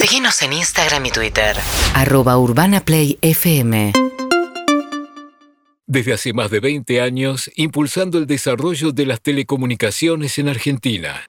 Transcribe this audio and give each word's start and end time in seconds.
Síguenos 0.00 0.40
en 0.42 0.52
Instagram 0.52 1.06
y 1.06 1.10
Twitter. 1.10 1.56
Arroba 1.92 2.38
Urbana 2.38 2.84
Play 2.84 3.18
FM. 3.20 3.92
Desde 5.88 6.12
hace 6.12 6.32
más 6.32 6.52
de 6.52 6.60
20 6.60 7.00
años, 7.00 7.50
impulsando 7.56 8.18
el 8.18 8.28
desarrollo 8.28 8.92
de 8.92 9.06
las 9.06 9.20
telecomunicaciones 9.20 10.38
en 10.38 10.50
Argentina. 10.50 11.28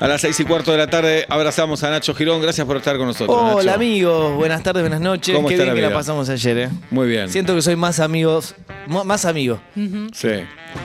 A 0.00 0.08
las 0.08 0.22
seis 0.22 0.40
y 0.40 0.44
cuarto 0.44 0.72
de 0.72 0.78
la 0.78 0.86
tarde 0.88 1.26
abrazamos 1.28 1.82
a 1.84 1.90
Nacho 1.90 2.14
Girón. 2.14 2.40
Gracias 2.40 2.66
por 2.66 2.78
estar 2.78 2.96
con 2.96 3.06
nosotros. 3.06 3.36
Hola 3.38 3.64
Nacho. 3.64 3.70
amigos, 3.76 4.34
buenas 4.34 4.62
tardes, 4.62 4.82
buenas 4.82 5.00
noches. 5.02 5.34
¿Cómo 5.34 5.48
Qué 5.48 5.54
está 5.54 5.64
bien 5.64 5.74
la 5.76 5.80
que 5.88 5.88
la 5.92 5.94
pasamos 5.94 6.26
ayer, 6.30 6.56
¿eh? 6.56 6.68
Muy 6.90 7.06
bien. 7.06 7.28
Siento 7.28 7.54
que 7.54 7.60
soy 7.60 7.76
más 7.76 8.00
amigos, 8.00 8.54
más 8.86 9.26
amigo 9.26 9.60
Sí. 10.14 10.28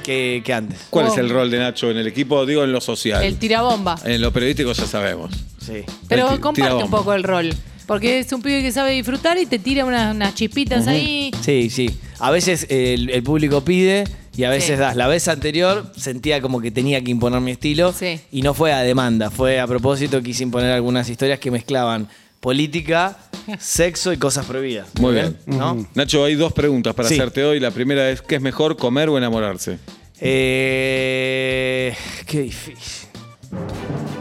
que, 0.04 0.42
que 0.44 0.54
antes. 0.54 0.80
¿Cuál 0.90 1.06
Oh. 1.08 1.12
es 1.14 1.18
el 1.18 1.30
rol 1.30 1.50
de 1.50 1.60
Nacho 1.60 1.90
en 1.92 1.98
el 1.98 2.08
equipo? 2.08 2.46
Digo, 2.46 2.66
en 2.66 2.74
lo 2.74 2.82
social. 2.82 3.24
El 3.24 3.38
tirabomba. 3.38 3.98
En 4.04 4.20
lo 4.22 4.34
periodístico 4.34 4.74
ya 4.74 4.86
sabemos. 4.86 5.32
Sí. 5.66 5.84
Pero 6.10 6.28
ti- 6.32 6.40
comparte 6.40 6.62
tirabomba. 6.64 6.86
un 6.86 6.92
poco 6.92 7.14
el 7.14 7.24
rol. 7.24 7.54
Porque 7.88 8.20
es 8.20 8.34
un 8.34 8.42
pibe 8.42 8.64
que 8.64 8.72
sabe 8.74 8.92
disfrutar 8.92 9.38
y 9.38 9.46
te 9.46 9.60
tira 9.60 9.86
unas, 9.86 10.14
unas 10.14 10.34
chispitas 10.36 10.88
ahí. 10.88 11.32
Sí, 11.42 11.70
sí. 11.70 11.98
A 12.20 12.32
veces 12.32 12.66
el, 12.70 13.10
el 13.12 13.24
público 13.24 13.64
pide 13.64 14.04
y 14.38 14.44
a 14.44 14.50
veces 14.50 14.72
Sí. 14.72 14.76
das. 14.78 14.96
La 14.96 15.08
vez 15.08 15.28
anterior 15.28 15.92
sentía 15.98 16.42
como 16.42 16.60
que 16.62 16.72
tenía 16.72 17.02
que 17.04 17.12
imponer 17.12 17.42
mi 17.42 17.52
estilo 17.52 17.94
Sí. 17.94 18.20
y 18.32 18.42
no 18.42 18.54
fue 18.54 18.74
a 18.74 18.80
demanda, 18.80 19.30
fue 19.30 19.60
a 19.60 19.68
propósito 19.68 20.22
quise 20.22 20.44
imponer 20.44 20.72
algunas 20.72 21.10
historias 21.10 21.40
que 21.40 21.52
mezclaban 21.52 22.08
política, 22.40 23.18
sexo 23.60 24.14
y 24.14 24.18
cosas 24.18 24.46
prohibidas. 24.46 24.88
Muy 25.00 25.14
bien. 25.14 25.38
¿No? 25.48 25.88
Nacho, 25.96 26.24
hay 26.26 26.36
dos 26.36 26.54
preguntas 26.54 26.94
para 26.94 27.08
Sí. 27.10 27.16
hacerte 27.16 27.44
hoy. 27.44 27.60
La 27.60 27.72
primera 27.72 28.10
es, 28.12 28.22
¿qué 28.22 28.36
es 28.36 28.42
mejor, 28.42 28.78
comer 28.78 29.10
o 29.10 29.18
enamorarse? 29.18 29.80
Eh, 30.22 31.96
qué 32.26 32.42
difícil. 32.42 33.10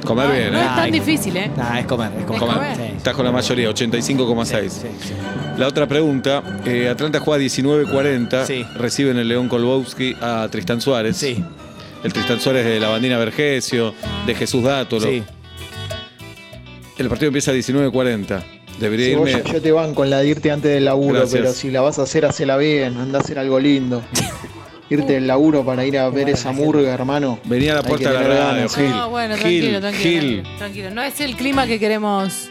Comer 0.04 0.30
bien, 0.32 0.52
No 0.52 0.58
¿eh? 0.58 0.62
es 0.62 0.66
tan 0.68 0.78
Ay, 0.80 0.90
difícil, 0.90 1.36
¿eh? 1.36 1.50
Nah, 1.56 1.78
es 1.80 1.86
comer, 1.86 2.12
es 2.18 2.24
comer. 2.24 2.40
Comer. 2.40 2.76
Sí. 2.76 2.82
Estás 2.96 3.14
con 3.14 3.24
la 3.24 3.32
mayoría, 3.32 3.70
85,6. 3.70 4.68
Sí, 4.72 4.88
sí. 5.00 5.12
La 5.58 5.66
otra 5.68 5.86
pregunta, 5.86 6.42
eh, 6.66 6.88
Atlanta 6.88 7.20
juega 7.20 7.38
19-40, 7.42 8.44
Sí. 8.46 8.64
reciben 8.76 9.18
el 9.18 9.28
León 9.28 9.48
Kolbowski 9.48 10.14
a 10.20 10.46
Tristán 10.50 10.80
Suárez. 10.80 11.16
Sí, 11.16 11.42
El 12.02 12.12
Tristán 12.12 12.38
Suárez 12.40 12.66
de 12.66 12.78
la 12.80 12.88
bandina 12.90 13.16
Vergesio, 13.16 13.94
de 14.26 14.34
Jesús 14.34 14.62
Dátolo. 14.62 15.06
sí. 15.06 15.22
El 16.98 17.08
partido 17.08 17.28
empieza 17.28 17.50
a 17.50 17.54
19.40. 17.54 18.42
Debería 18.78 19.06
Si 19.06 19.14
vos 19.14 19.28
irme. 19.30 19.42
ya- 19.44 19.52
yo 19.52 19.62
te 19.62 19.72
banco 19.72 20.04
en 20.04 20.10
la 20.10 20.18
de 20.18 20.28
irte 20.28 20.50
antes 20.50 20.70
del 20.72 20.84
laburo, 20.84 21.20
Gracias. 21.20 21.40
pero 21.40 21.52
si 21.52 21.70
la 21.70 21.80
vas 21.80 21.98
a 21.98 22.02
hacer, 22.02 22.24
hacela 22.26 22.56
bien, 22.56 22.96
anda 22.98 23.18
a 23.18 23.22
hacer 23.22 23.38
algo 23.38 23.58
lindo. 23.58 24.02
irte 24.90 25.14
del 25.14 25.26
laburo 25.26 25.64
para 25.64 25.84
ir 25.84 25.98
a 25.98 26.08
ver 26.10 26.28
esa 26.28 26.52
murga, 26.52 26.92
hermano. 26.92 27.38
Venía 27.44 27.72
a 27.72 27.76
la 27.76 27.82
puerta 27.82 28.10
de 28.12 28.28
la 28.28 28.50
radio, 28.52 28.68
Gil. 28.68 28.90
No, 28.90 29.10
bueno, 29.10 29.34
Gil, 29.36 29.42
tranquilo, 29.42 29.80
tranquilo, 29.80 30.02
Gil. 30.20 30.20
tranquilo, 30.42 30.58
tranquilo. 30.58 30.90
No 30.90 31.02
es 31.02 31.20
el 31.20 31.36
clima 31.36 31.66
que 31.66 31.78
queremos 31.78 32.48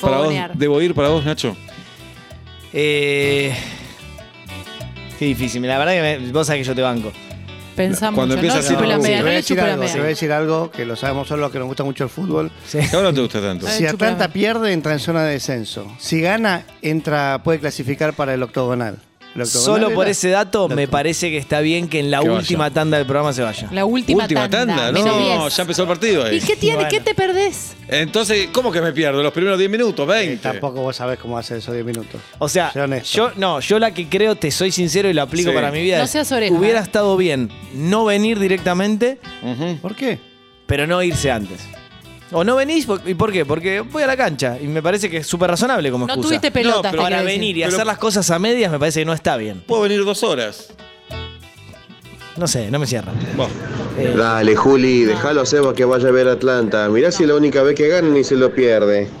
Para 0.00 0.16
vos, 0.16 0.24
fogonear. 0.26 0.54
¿Debo 0.56 0.80
ir 0.80 0.94
para 0.94 1.08
vos, 1.08 1.24
Nacho? 1.24 1.56
Eh, 2.72 3.54
qué 5.18 5.24
difícil. 5.26 5.62
La 5.66 5.78
verdad 5.78 5.92
que 5.92 6.02
me- 6.20 6.32
vos 6.32 6.46
sabés 6.46 6.60
que 6.62 6.68
yo 6.68 6.74
te 6.74 6.82
banco. 6.82 7.12
Pensamos 7.76 8.16
Cuando 8.16 8.36
empieza 8.36 8.56
No 8.58 8.60
así- 8.62 8.74
voy 8.74 8.84
a 8.84 8.86
le 8.86 8.94
decir 9.34 9.60
algo, 9.60 9.84
te 9.84 9.92
voy 9.94 10.00
a 10.00 10.08
decir 10.08 10.32
algo 10.32 10.70
que 10.70 10.84
lo 10.84 10.94
sabemos 10.94 11.26
solo 11.26 11.42
los 11.42 11.50
que 11.50 11.58
nos 11.58 11.66
gusta 11.66 11.82
mucho 11.82 12.04
el 12.04 12.10
fútbol. 12.10 12.52
Sí. 12.64 12.78
¿Qué 12.78 12.94
ahora 12.94 13.08
no 13.08 13.14
te 13.14 13.20
gusta 13.20 13.40
tanto? 13.40 13.66
Si 13.66 13.78
chúpame. 13.84 13.90
Atlanta 14.12 14.28
pierde, 14.32 14.72
entra 14.72 14.92
en 14.92 15.00
zona 15.00 15.24
de 15.24 15.32
descenso. 15.32 15.84
Si 15.98 16.20
gana, 16.20 16.64
entra, 16.82 17.40
puede 17.42 17.58
clasificar 17.58 18.12
para 18.14 18.32
el 18.34 18.42
octogonal. 18.44 18.98
Solo 19.44 19.90
por 19.92 20.06
ese 20.08 20.28
dato 20.30 20.68
me 20.68 20.86
parece 20.88 21.30
que 21.30 21.38
está 21.38 21.60
bien 21.60 21.88
que 21.88 21.98
en 22.00 22.10
la 22.10 22.20
Que 22.20 22.28
vaya. 22.28 22.38
última 22.40 22.70
tanda 22.70 22.96
del 22.98 23.06
programa 23.06 23.32
se 23.32 23.42
vaya. 23.42 23.68
La 23.72 23.84
última, 23.84 24.22
Última 24.24 24.48
tanda. 24.48 24.92
No, 24.92 25.18
10. 25.42 25.56
ya 25.56 25.62
empezó 25.62 25.82
el 25.82 25.88
partido 25.88 26.24
ahí. 26.24 26.36
¿Y 26.36 26.40
qué 26.40 26.56
tiene? 26.56 26.76
Bueno. 26.76 26.90
¿Qué 26.90 27.00
te 27.00 27.14
perdés? 27.14 27.74
Entonces, 27.88 28.48
¿cómo 28.52 28.70
que 28.72 28.80
me 28.80 28.92
pierdo? 28.92 29.22
Los 29.22 29.32
primeros 29.32 29.58
10 29.58 29.70
minutos, 29.70 30.06
20. 30.06 30.34
Eh, 30.34 30.38
tampoco 30.40 30.80
vos 30.82 30.94
sabés 30.96 31.18
cómo 31.18 31.36
hacer 31.36 31.58
esos 31.58 31.74
10 31.74 31.84
minutos. 31.84 32.20
O 32.38 32.48
sea, 32.48 32.70
Sé 32.72 32.80
honesto. 32.80 33.16
yo 33.16 33.32
no, 33.36 33.60
yo 33.60 33.78
la 33.78 33.92
que 33.92 34.08
creo, 34.08 34.36
te 34.36 34.50
soy 34.50 34.70
sincero 34.70 35.08
y 35.10 35.12
lo 35.12 35.22
aplico 35.22 35.50
Sí. 35.50 35.54
para 35.54 35.70
mi 35.70 35.82
vida. 35.82 35.98
No 35.98 36.04
es, 36.04 36.10
seas 36.10 36.30
oreja, 36.32 36.54
Hubiera 36.54 36.80
estado 36.80 37.16
bien 37.16 37.50
no 37.74 38.04
venir 38.04 38.38
directamente. 38.38 39.18
¿Por 39.82 39.94
qué? 39.96 40.18
pero 40.66 40.86
no 40.86 41.02
irse 41.02 41.30
antes. 41.30 41.60
O 42.36 42.42
no 42.44 42.56
venís, 42.56 42.84
por- 42.84 43.00
¿y 43.08 43.14
por 43.14 43.30
qué? 43.32 43.44
Porque 43.44 43.80
voy 43.80 44.02
a 44.02 44.06
la 44.08 44.16
cancha 44.16 44.58
y 44.60 44.66
me 44.66 44.82
parece 44.82 45.08
que 45.08 45.18
es 45.18 45.26
súper 45.26 45.48
razonable 45.50 45.90
como 45.90 46.06
No 46.06 46.12
excusa. 46.14 46.28
tuviste 46.28 46.50
pelotas. 46.50 46.90
pero 46.90 46.92
te 46.92 46.98
Ahora 46.98 47.16
quiero 47.16 47.24
decir. 47.28 47.40
venir 47.40 47.56
y 47.56 47.60
Pero- 47.62 47.74
hacer 47.76 47.86
las 47.86 47.98
cosas 47.98 48.28
a 48.30 48.38
medias 48.40 48.72
me 48.72 48.78
parece 48.78 49.00
que 49.00 49.06
no 49.06 49.12
está 49.12 49.36
bien. 49.36 49.62
Puedo 49.66 49.82
venir 49.82 50.04
dos 50.04 50.22
horas. 50.24 50.72
No 52.36 52.48
sé, 52.48 52.68
no 52.72 52.80
me 52.80 52.86
cierra. 52.88 53.12
Eh, 53.96 54.12
Dale, 54.16 54.56
Juli, 54.56 55.04
déjalo 55.04 55.42
a 55.42 55.46
Seba 55.46 55.72
que 55.72 55.84
vaya 55.84 56.08
a 56.08 56.10
ver 56.10 56.26
Atlanta. 56.26 56.88
Mirá 56.88 57.12
si 57.12 57.22
es 57.22 57.28
la 57.28 57.36
única 57.36 57.62
vez 57.62 57.76
que 57.76 57.86
ganan 57.86 58.16
y 58.16 58.24
se 58.24 58.34
lo 58.34 58.52
pierde. 58.52 59.08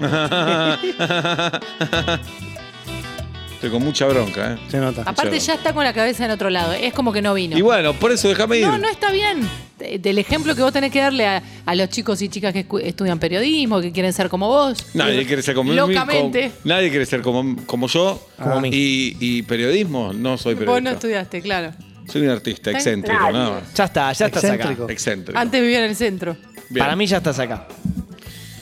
Estoy 3.54 3.70
con 3.70 3.82
mucha 3.84 4.06
bronca, 4.06 4.54
¿eh? 4.54 4.58
Se 4.68 4.78
nota. 4.78 5.02
Aparte 5.06 5.38
ya 5.38 5.54
está 5.54 5.72
con 5.72 5.84
la 5.84 5.92
cabeza 5.94 6.24
en 6.24 6.32
otro 6.32 6.50
lado. 6.50 6.72
Es 6.72 6.92
como 6.92 7.12
que 7.12 7.22
no 7.22 7.32
vino. 7.34 7.56
Y 7.56 7.62
bueno, 7.62 7.94
por 7.94 8.10
eso 8.10 8.28
déjame 8.28 8.58
ir. 8.58 8.66
No, 8.66 8.76
no 8.78 8.88
está 8.88 9.10
bien. 9.12 9.48
De- 9.90 9.98
Del 9.98 10.18
ejemplo 10.18 10.54
que 10.54 10.62
vos 10.62 10.72
tenés 10.72 10.90
que 10.90 11.00
darle 11.00 11.26
a, 11.26 11.42
a 11.66 11.74
los 11.74 11.88
chicos 11.90 12.20
y 12.22 12.28
chicas 12.28 12.52
que 12.52 12.66
estudian 12.82 13.18
periodismo, 13.18 13.80
que 13.80 13.92
quieren 13.92 14.12
ser 14.12 14.28
como 14.28 14.48
vos. 14.48 14.86
Nadie 14.94 15.26
quiere 15.26 15.42
ser 15.42 15.54
como 15.54 15.70
mí, 15.70 15.76
Locamente. 15.76 16.50
como- 16.50 16.60
nadie 16.64 16.90
quiere 16.90 17.06
ser 17.06 17.20
como, 17.22 17.56
como 17.66 17.86
yo. 17.88 18.26
Como 18.42 18.60
mí. 18.60 18.70
Y, 18.72 19.16
y 19.20 19.42
periodismo, 19.42 20.12
no 20.12 20.38
soy 20.38 20.54
Vos 20.54 20.60
no 20.60 20.66
periodista. 20.66 20.90
estudiaste, 20.92 21.42
claro. 21.42 21.72
soy 22.10 22.22
un 22.22 22.30
artista 22.30 22.70
excéntrico, 22.70 23.30
¿no? 23.32 23.60
ya 23.74 23.84
está, 23.84 24.12
ya 24.12 24.26
estás 24.26 24.44
acá. 24.44 24.76
Excéntrico. 24.88 25.38
Antes 25.38 25.60
vivía 25.60 25.78
en 25.84 25.90
el 25.90 25.96
centro. 25.96 26.36
Bien. 26.70 26.84
Para 26.84 26.96
mí 26.96 27.06
ya 27.06 27.18
estás 27.18 27.38
acá. 27.38 27.66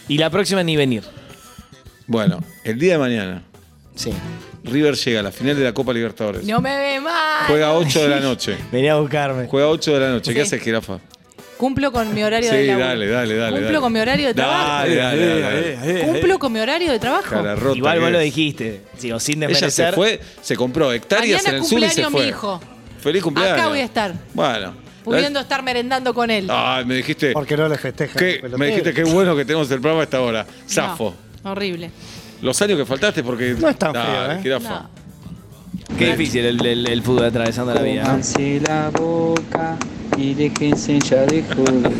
Y 0.09 0.19
la 0.19 0.29
próxima 0.31 0.63
ni 0.63 0.77
venir. 0.77 1.03
Bueno, 2.07 2.43
el 2.65 2.79
día 2.79 2.93
de 2.95 2.99
mañana, 2.99 3.43
Sí. 3.95 4.11
River 4.65 4.95
llega 4.95 5.21
a 5.21 5.23
la 5.25 5.33
final 5.33 5.57
de 5.57 5.65
la 5.65 5.75
Copa 5.75 5.93
Libertadores. 5.93 6.45
No 6.45 6.61
me 6.61 6.77
ve 6.79 7.01
mal. 7.01 7.47
Juega 7.47 7.69
a 7.69 7.73
8 7.75 8.03
de 8.03 8.09
la 8.09 8.21
noche. 8.21 8.57
Vení 8.73 8.89
a 8.89 8.97
buscarme. 8.97 9.47
Juega 9.49 9.67
a 9.67 9.71
8 9.71 9.93
de 9.95 10.01
la 10.01 10.11
noche. 10.11 10.33
¿Qué 10.33 10.41
Sí. 10.41 10.47
haces, 10.57 10.63
jirafa? 10.63 10.99
Cumplo 11.57 11.93
con 11.93 12.13
mi 12.13 12.23
horario 12.25 12.51
Sí, 12.51 12.57
de 12.57 12.67
laburo. 12.67 12.87
dale, 12.89 13.07
dale, 13.09 13.37
dale. 13.37 13.51
Cumplo 13.53 13.67
dale. 13.69 13.81
con 13.81 13.93
mi 13.93 14.01
horario 14.01 14.27
de 14.29 14.35
trabajo. 14.35 14.69
Dale, 14.79 14.95
dale, 14.97 15.41
dale, 15.41 15.77
dale. 15.77 16.01
Cumplo 16.01 16.39
con 16.39 16.53
mi 16.53 16.59
horario 16.61 16.93
de 16.93 16.99
trabajo. 16.99 17.75
Igual 17.75 18.01
vos 18.01 18.11
lo 18.11 18.19
dijiste. 18.19 18.81
Digo, 19.01 19.21
sin 19.21 19.39
Ella 19.43 19.49
desmerecer. 19.49 19.91
se 19.91 19.93
fue, 19.95 20.21
se 20.41 20.57
compró 20.57 20.93
hectáreas 20.93 21.43
Mañana 21.45 21.57
en 21.59 21.63
el 21.63 21.69
sur 21.69 21.79
y 21.79 21.83
se 21.83 22.03
cumpleaños 22.03 22.13
fue. 22.13 22.23
mi 22.23 22.29
hijo. 22.29 22.61
Feliz 23.01 23.23
cumpleaños. 23.23 23.59
Acá 23.59 23.69
voy 23.69 23.79
a 23.81 23.85
estar. 23.85 24.15
Bueno. 24.35 24.75
Pudiendo 25.05 25.41
estar 25.41 25.63
merendando 25.63 26.15
con 26.15 26.31
él. 26.31 26.47
Ay, 26.49 26.85
me 26.85 26.95
dijiste. 26.97 27.33
Porque 27.33 27.57
no 27.57 27.69
le 27.69 27.77
festejan. 27.79 28.17
que- 28.19 28.43
me 28.57 28.67
dijiste 28.67 28.93
qué 28.95 29.05
bueno 29.05 29.35
que 29.37 29.45
tenemos 29.45 29.71
el 29.71 29.81
programa 29.81 30.01
a 30.03 30.05
esta 30.05 30.21
hora. 30.21 30.45
No, 30.45 30.69
Zafo. 30.69 31.15
horrible. 31.45 31.91
Los 32.41 32.61
años 32.63 32.77
que 32.79 32.87
faltaste 32.87 33.23
porque. 33.23 33.55
No 33.59 33.69
es 33.69 33.77
tan 33.79 33.93
Dale, 33.93 34.41
feo, 34.43 34.57
¿eh? 34.57 34.59
Qué 35.99 36.07
difícil 36.17 36.45
el, 36.45 36.65
el- 36.67 36.87
el 36.89 37.03
fútbol 37.03 37.25
atravesando 37.27 37.75
la 37.75 37.83
vida. 37.83 38.19
la 38.67 38.91
boca 38.91 39.77
y 40.17 40.35
déjense 40.35 40.99
ya 41.01 41.25
de 41.27 41.43
joder. 41.45 41.93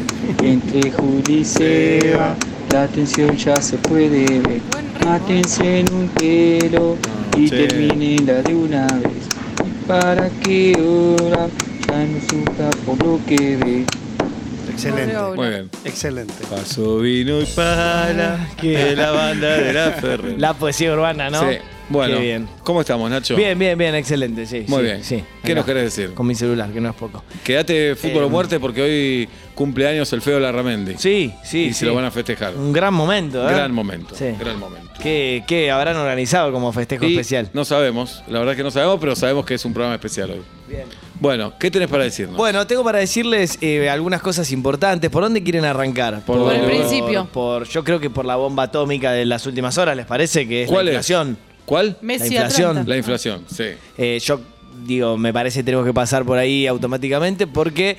Entre 0.43 0.91
Juli 0.91 1.39
y 1.41 1.45
Seba, 1.45 2.35
la 2.73 2.87
tensión 2.89 3.37
ya 3.37 3.61
se 3.61 3.77
puede 3.79 4.41
ver. 4.41 4.61
Mátense 5.05 5.81
en 5.81 5.93
un 5.95 6.09
pelo 6.09 6.97
y 7.37 7.49
Sí. 7.49 7.51
terminenla 7.57 8.43
de 8.43 8.55
una 8.55 8.87
vez. 8.87 9.27
¿Y 9.67 9.87
para 9.87 10.29
qué 10.45 10.75
hora? 10.81 11.49
Ya 11.89 12.05
no 12.07 12.21
sufra 12.21 12.71
por 12.87 13.05
lo 13.07 13.21
que 13.27 13.57
ve. 13.57 13.85
Excelente. 14.71 15.15
Pobre 15.15 15.37
Muy 15.37 15.49
bien. 15.49 15.71
Excelente. 15.85 16.35
Paso 16.49 16.99
vino 16.99 17.41
y 17.41 17.47
para 17.47 18.49
que 18.61 18.97
la 18.97 19.11
banda 19.11 19.59
de 19.59 19.73
la 19.73 19.91
Ferrer. 20.01 20.41
La 20.41 20.55
poesía 20.55 20.93
urbana, 20.93 21.29
¿no? 21.31 21.41
Sí. 21.41 21.57
Bueno, 21.93 22.17
Qué 22.17 22.23
bien. 22.23 22.49
¿cómo 22.65 22.81
estamos, 22.81 23.11
Nacho? 23.11 23.37
Bien, 23.37 23.59
bien, 23.59 23.77
bien, 23.77 23.95
excelente, 23.95 24.47
sí. 24.47 24.65
Muy 24.69 24.79
sí, 24.79 24.85
bien. 24.85 25.05
Sí. 25.05 25.25
¿Qué 25.45 25.53
Acá. 25.53 25.55
nos 25.57 25.65
querés 25.67 25.85
decir? 25.85 26.15
Con 26.15 26.27
mi 26.27 26.35
celular, 26.35 26.71
que 26.73 26.81
no 26.81 26.89
es 26.91 26.95
poco. 26.97 27.23
Quédate 27.45 27.95
fútbol 27.97 28.23
Eh, 28.23 28.27
o 28.27 28.29
muerte 28.31 28.59
porque 28.59 28.83
hoy 28.83 29.29
cumpleaños 29.55 30.13
el 30.13 30.23
feo 30.23 30.41
Larramendi. 30.41 30.95
Sí, 30.97 31.33
sí. 31.45 31.65
Y 31.65 31.69
sí. 31.69 31.75
se 31.81 31.87
lo 31.87 31.95
van 31.95 32.05
a 32.07 32.11
festejar. 32.11 32.55
Un 32.57 32.73
gran 32.73 32.95
momento, 32.95 33.49
¿eh? 33.49 33.53
Gran 33.53 33.73
momento. 33.73 34.15
Sí. 34.15 34.27
Gran 34.41 34.59
momento. 34.59 34.91
¿Qué, 35.03 35.45
qué 35.47 35.71
habrán 35.71 35.97
organizado 35.97 36.53
como 36.53 36.73
festejo 36.73 37.05
Y 37.05 37.13
especial? 37.13 37.51
No 37.53 37.65
sabemos, 37.65 38.23
la 38.29 38.39
verdad 38.39 38.57
que 38.57 38.63
no 38.63 38.71
sabemos, 38.71 38.99
pero 39.01 39.15
sabemos 39.17 39.45
que 39.45 39.55
es 39.55 39.65
un 39.65 39.73
programa 39.75 39.95
especial 39.97 40.31
hoy. 40.31 40.43
Bien. 40.69 40.85
Bueno, 41.21 41.53
¿qué 41.59 41.71
tenés 41.71 41.89
para 41.89 42.05
decirnos? 42.05 42.37
Bueno, 42.37 42.67
tengo 42.67 42.83
para 42.83 42.99
decirles 42.99 43.59
eh, 43.61 43.89
algunas 43.91 44.23
cosas 44.23 44.51
importantes. 44.53 45.11
¿Por 45.11 45.23
dónde 45.23 45.43
quieren 45.43 45.65
arrancar? 45.65 46.23
Por 46.25 46.39
Por 46.39 46.55
el 46.55 46.65
principio. 46.65 47.27
por- 47.33 47.69
yo 47.69 47.85
creo 47.85 48.01
que 48.01 48.11
por 48.11 48.25
la 48.25 48.37
bomba 48.37 48.65
atómica 48.65 49.13
de 49.13 49.25
las 49.27 49.45
últimas 49.47 49.77
horas, 49.79 49.97
¿les 49.97 50.07
parece 50.07 50.49
que 50.49 50.63
es 50.65 50.69
¿Cuál 50.71 50.87
la 50.87 50.93
es? 50.93 50.97
¿Cuál? 51.65 51.97
Messi 52.01 52.31
La 52.31 52.35
inflación. 52.35 52.71
Atlanta. 52.71 52.89
La 52.91 52.97
inflación, 52.97 53.45
sí. 53.49 53.65
Eh, 53.97 54.19
yo 54.23 54.41
digo, 54.87 55.17
me 55.17 55.33
parece 55.33 55.61
que 55.61 55.65
tenemos 55.65 55.87
que 55.87 55.95
pasar 55.95 56.25
por 56.25 56.39
ahí 56.39 56.67
automáticamente 56.67 57.47
porque 57.47 57.97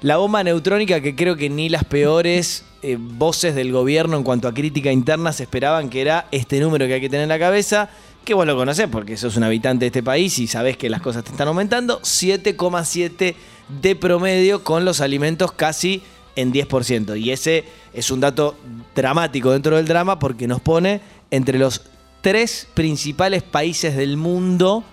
la 0.00 0.16
bomba 0.16 0.42
neutrónica 0.42 1.00
que 1.00 1.14
creo 1.14 1.36
que 1.36 1.48
ni 1.48 1.68
las 1.68 1.84
peores 1.84 2.64
eh, 2.82 2.96
voces 2.98 3.54
del 3.54 3.70
gobierno 3.72 4.16
en 4.16 4.24
cuanto 4.24 4.48
a 4.48 4.54
crítica 4.54 4.90
interna 4.90 5.32
se 5.32 5.44
esperaban 5.44 5.88
que 5.90 6.00
era 6.00 6.26
este 6.32 6.58
número 6.60 6.86
que 6.86 6.94
hay 6.94 7.00
que 7.00 7.08
tener 7.08 7.24
en 7.24 7.28
la 7.28 7.38
cabeza, 7.38 7.90
que 8.24 8.34
vos 8.34 8.46
lo 8.46 8.56
conocés 8.56 8.88
porque 8.90 9.16
sos 9.16 9.36
un 9.36 9.44
habitante 9.44 9.84
de 9.84 9.86
este 9.88 10.02
país 10.02 10.38
y 10.38 10.46
sabés 10.46 10.76
que 10.76 10.90
las 10.90 11.02
cosas 11.02 11.24
te 11.24 11.30
están 11.30 11.48
aumentando, 11.48 12.00
7,7 12.00 13.34
de 13.80 13.96
promedio 13.96 14.64
con 14.64 14.84
los 14.84 15.00
alimentos 15.00 15.52
casi 15.52 16.02
en 16.34 16.52
10%. 16.52 17.20
Y 17.20 17.30
ese 17.30 17.64
es 17.92 18.10
un 18.10 18.20
dato 18.20 18.56
dramático 18.94 19.52
dentro 19.52 19.76
del 19.76 19.86
drama 19.86 20.18
porque 20.18 20.48
nos 20.48 20.60
pone 20.60 21.00
entre 21.30 21.58
los 21.58 21.82
tres 22.22 22.66
principales 22.72 23.42
países 23.42 23.94
del 23.96 24.16
mundo 24.16 24.84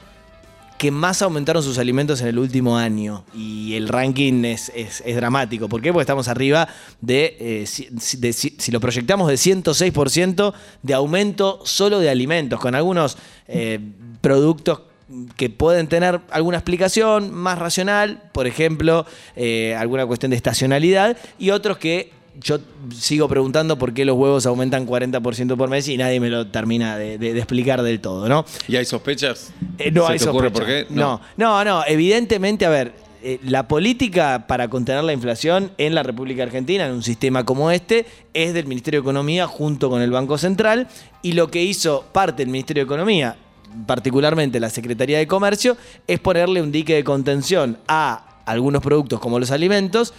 que 0.77 0.91
más 0.91 1.21
aumentaron 1.21 1.61
sus 1.61 1.77
alimentos 1.77 2.21
en 2.21 2.27
el 2.27 2.39
último 2.39 2.77
año. 2.77 3.25
Y 3.35 3.75
el 3.75 3.89
ranking 3.89 4.45
es, 4.45 4.71
es- 4.73 5.03
dramático. 5.15 5.67
¿Por 5.67 5.81
qué? 5.81 5.91
Porque 5.91 6.03
estamos 6.03 6.29
arriba 6.29 6.69
de, 7.01 7.35
eh, 7.39 7.65
si 7.67 8.71
lo 8.71 8.79
proyectamos, 8.79 9.27
de 9.27 9.35
106% 9.35 10.53
de 10.81 10.93
aumento 10.93 11.59
solo 11.65 11.99
de 11.99 12.09
alimentos, 12.09 12.59
con 12.61 12.75
algunos 12.75 13.17
eh, 13.49 13.79
productos 14.21 14.81
que 15.35 15.49
pueden 15.49 15.87
tener 15.87 16.21
alguna 16.31 16.57
explicación 16.59 17.33
más 17.33 17.59
racional, 17.59 18.23
por 18.31 18.47
ejemplo, 18.47 19.05
eh, 19.35 19.75
alguna 19.77 20.05
cuestión 20.05 20.29
de 20.29 20.37
estacionalidad, 20.37 21.17
y 21.37 21.49
otros 21.49 21.77
que 21.77 22.11
yo 22.41 22.59
sigo 22.95 23.27
preguntando 23.27 23.77
por 23.77 23.93
qué 23.93 24.05
los 24.05 24.15
huevos 24.17 24.45
aumentan 24.45 24.87
40% 24.87 25.57
por 25.57 25.69
mes 25.69 25.87
y 25.87 25.97
nadie 25.97 26.19
me 26.19 26.29
lo 26.29 26.47
termina 26.47 26.97
de, 26.97 27.17
de- 27.17 27.33
de 27.33 27.39
explicar 27.39 27.81
del 27.81 27.99
todo, 27.99 28.27
¿no? 28.29 28.45
¿Y 28.67 28.75
hay 28.75 28.85
sospechas? 28.85 29.51
Eh, 29.77 29.91
no 29.91 30.05
¿Se 30.07 30.13
hay 30.13 30.19
te 30.19 30.29
ocurre 30.29 30.49
sospecha. 30.49 30.65
por 30.65 30.65
qué? 30.65 30.93
No. 30.93 31.21
no, 31.37 31.63
no, 31.65 31.83
Evidentemente, 31.87 32.65
a 32.65 32.69
ver, 32.69 32.93
eh, 33.21 33.39
la 33.43 33.67
política 33.67 34.45
para 34.47 34.69
contener 34.69 35.03
la 35.03 35.11
inflación 35.11 35.71
en 35.77 35.93
la 35.95 36.03
República 36.03 36.43
Argentina, 36.43 36.85
en 36.85 36.93
un 36.93 37.03
sistema 37.03 37.43
como 37.43 37.69
este, 37.71 38.05
es 38.33 38.53
del 38.53 38.65
Ministerio 38.67 39.01
de 39.01 39.03
Economía 39.03 39.45
junto 39.47 39.89
con 39.89 40.01
el 40.01 40.11
Banco 40.11 40.37
Central. 40.37 40.87
Y 41.21 41.33
lo 41.33 41.51
que 41.51 41.61
hizo 41.63 42.05
parte 42.13 42.43
del 42.43 42.49
Ministerio 42.51 42.83
de 42.83 42.85
Economía, 42.85 43.35
particularmente 43.85 44.59
la 44.59 44.69
Secretaría 44.69 45.17
de 45.17 45.27
Comercio, 45.27 45.75
es 46.07 46.19
ponerle 46.19 46.61
un 46.61 46.71
dique 46.71 46.95
de 46.95 47.03
contención 47.03 47.77
a 47.87 48.41
algunos 48.45 48.81
productos 48.81 49.19
como 49.19 49.39
los 49.39 49.51
alimentos 49.51 50.13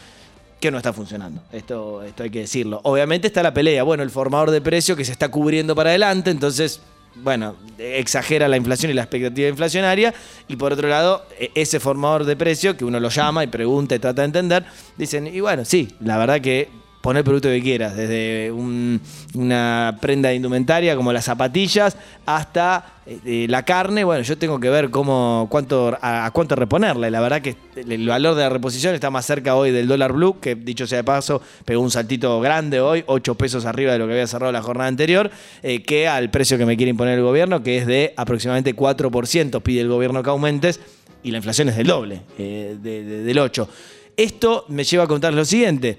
que 0.61 0.71
no 0.71 0.77
está 0.77 0.93
funcionando. 0.93 1.41
Esto, 1.53 2.03
esto 2.03 2.23
hay 2.23 2.31
que 2.31 2.41
decirlo. 2.41 2.81
Obviamente 2.85 3.27
está 3.27 3.43
la 3.43 3.55
pelea. 3.55 3.83
Bueno, 3.83 4.03
el 4.03 4.11
formador 4.11 4.51
de 4.51 4.61
precio 4.61 4.95
que 4.95 5.05
se 5.05 5.13
está 5.13 5.29
cubriendo 5.31 5.75
para 5.75 5.91
adelante, 5.91 6.31
entonces, 6.31 6.81
bueno, 7.17 7.57
exagera 7.79 8.47
la 8.47 8.57
inflación 8.59 8.91
y 8.91 8.95
la 8.95 9.03
expectativa 9.03 9.49
inflacionaria. 9.49 10.13
Y 10.49 10.57
por 10.57 10.73
otro 10.73 10.89
lado, 10.89 11.25
e- 11.39 11.51
ese 11.55 11.81
formador 11.81 12.25
de 12.25 12.37
precio, 12.37 12.77
que 12.77 12.85
uno 12.85 13.01
lo 13.01 13.09
llama 13.09 13.43
y 13.43 13.47
pregunta 13.47 13.95
y 13.95 13.99
trata 13.99 14.23
de 14.23 14.27
entender, 14.27 14.65
dicen, 14.99 15.27
y 15.27 15.41
bueno, 15.41 15.65
sí, 15.65 15.89
la 16.01 16.19
verdad 16.19 16.41
que 16.41 16.69
pon 17.01 17.17
el 17.17 17.25
producto 17.25 17.49
que 17.49 17.63
quieras, 17.63 17.97
desde 17.97 18.53
un- 18.53 19.01
una 19.35 19.97
prenda 20.01 20.33
indumentaria 20.35 20.95
como 20.97 21.13
las 21.13 21.25
zapatillas 21.25 21.97
hasta 22.27 22.95
eh, 23.25 23.47
la 23.49 23.65
carne, 23.65 24.05
bueno, 24.05 24.23
yo 24.23 24.39
tengo 24.39 24.61
que 24.61 24.71
ver 24.71 24.91
cómo, 24.91 25.49
cuánto, 25.51 25.97
a, 26.01 26.27
a 26.27 26.31
cuánto 26.31 26.55
reponerle. 26.55 27.11
La 27.11 27.21
verdad 27.21 27.43
que 27.43 27.57
el 27.75 28.07
valor 28.07 28.37
de 28.37 28.43
la 28.43 28.49
reposición 28.51 28.95
está 28.95 29.11
más 29.11 29.27
cerca 29.27 29.57
hoy 29.57 29.73
del 29.73 29.89
dólar 29.89 30.13
blue, 30.13 30.39
que 30.41 30.55
dicho 30.55 30.87
sea 30.87 30.99
de 30.99 31.05
paso, 31.05 31.43
pegó 31.65 31.83
un 31.83 31.91
saltito 31.91 32.39
grande 32.41 32.81
hoy, 32.81 33.03
8 33.07 33.35
pesos 33.35 33.65
arriba 33.65 33.93
de 33.93 33.99
lo 33.99 34.07
que 34.07 34.13
había 34.13 34.27
cerrado 34.29 34.53
la 34.53 34.63
jornada 34.63 34.87
anterior, 34.89 35.29
eh, 35.65 35.83
que 35.83 36.07
al 36.07 36.31
precio 36.31 36.57
que 36.57 36.67
me 36.67 36.77
quiere 36.77 36.91
imponer 36.91 37.19
el 37.19 37.25
gobierno, 37.25 37.63
que 37.65 37.79
es 37.79 37.87
de 37.87 38.15
aproximadamente 38.17 38.77
4%, 38.77 39.61
pide 39.63 39.81
el 39.81 39.89
gobierno 39.89 40.23
que 40.23 40.31
aumentes, 40.31 40.79
y 41.25 41.33
la 41.33 41.39
inflación 41.39 41.69
es 41.71 41.77
del 41.77 41.89
doble, 41.89 42.23
eh, 42.39 42.77
de- 42.81 43.03
de- 43.05 43.23
del 43.25 43.39
8%. 43.39 43.69
Esto 44.17 44.67
me 44.69 44.85
lleva 44.85 45.05
a 45.05 45.07
contar 45.09 45.33
lo 45.35 45.45
siguiente 45.45 45.99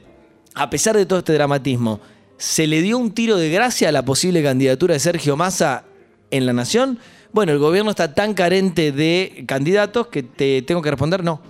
a 0.56 0.69
pesar 0.69 0.95
de 0.98 1.06
todo 1.06 1.19
este 1.19 1.33
dramatismo, 1.33 2.00
¿se 2.38 2.68
le 2.68 2.81
dio 2.81 2.98
un 2.98 3.12
tiro 3.12 3.38
de 3.38 3.50
gracia 3.50 3.89
a 3.89 3.92
la 3.92 4.03
posible 4.03 4.44
candidatura 4.44 4.94
de 4.94 5.00
Sergio 5.00 5.38
Massa 5.38 5.86
en 6.30 6.45
la 6.45 6.53
Nación? 6.53 7.00
Bueno, 7.33 7.51
el 7.51 7.59
gobierno 7.59 7.92
está 7.92 8.13
tan 8.13 8.33
carente 8.33 8.92
de 8.92 9.45
candidatos 9.48 10.07
que 10.07 10.24
te 10.24 10.62
tengo 10.63 10.81
que 10.81 10.92
responder 10.92 11.24
no. 11.24 11.42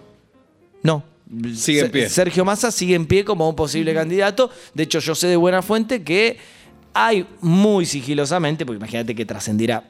No. 0.83 1.03
Sigue 1.55 1.81
en 1.81 1.91
pie. 1.91 2.09
Sergio 2.09 2.43
Massa 2.43 2.71
sigue 2.71 2.93
en 2.93 3.05
pie 3.05 3.23
como 3.23 3.47
un 3.47 3.55
posible 3.55 3.93
candidato. 3.93 4.51
De 4.73 4.83
hecho, 4.83 4.99
yo 4.99 5.15
sé 5.15 5.27
de 5.27 5.37
buena 5.37 5.61
fuente 5.61 6.03
que 6.03 6.37
hay 6.93 7.25
muy 7.39 7.85
sigilosamente, 7.85 8.65
porque 8.65 8.77
imagínate 8.77 9.15
que 9.15 9.25
trascendiera 9.25 9.83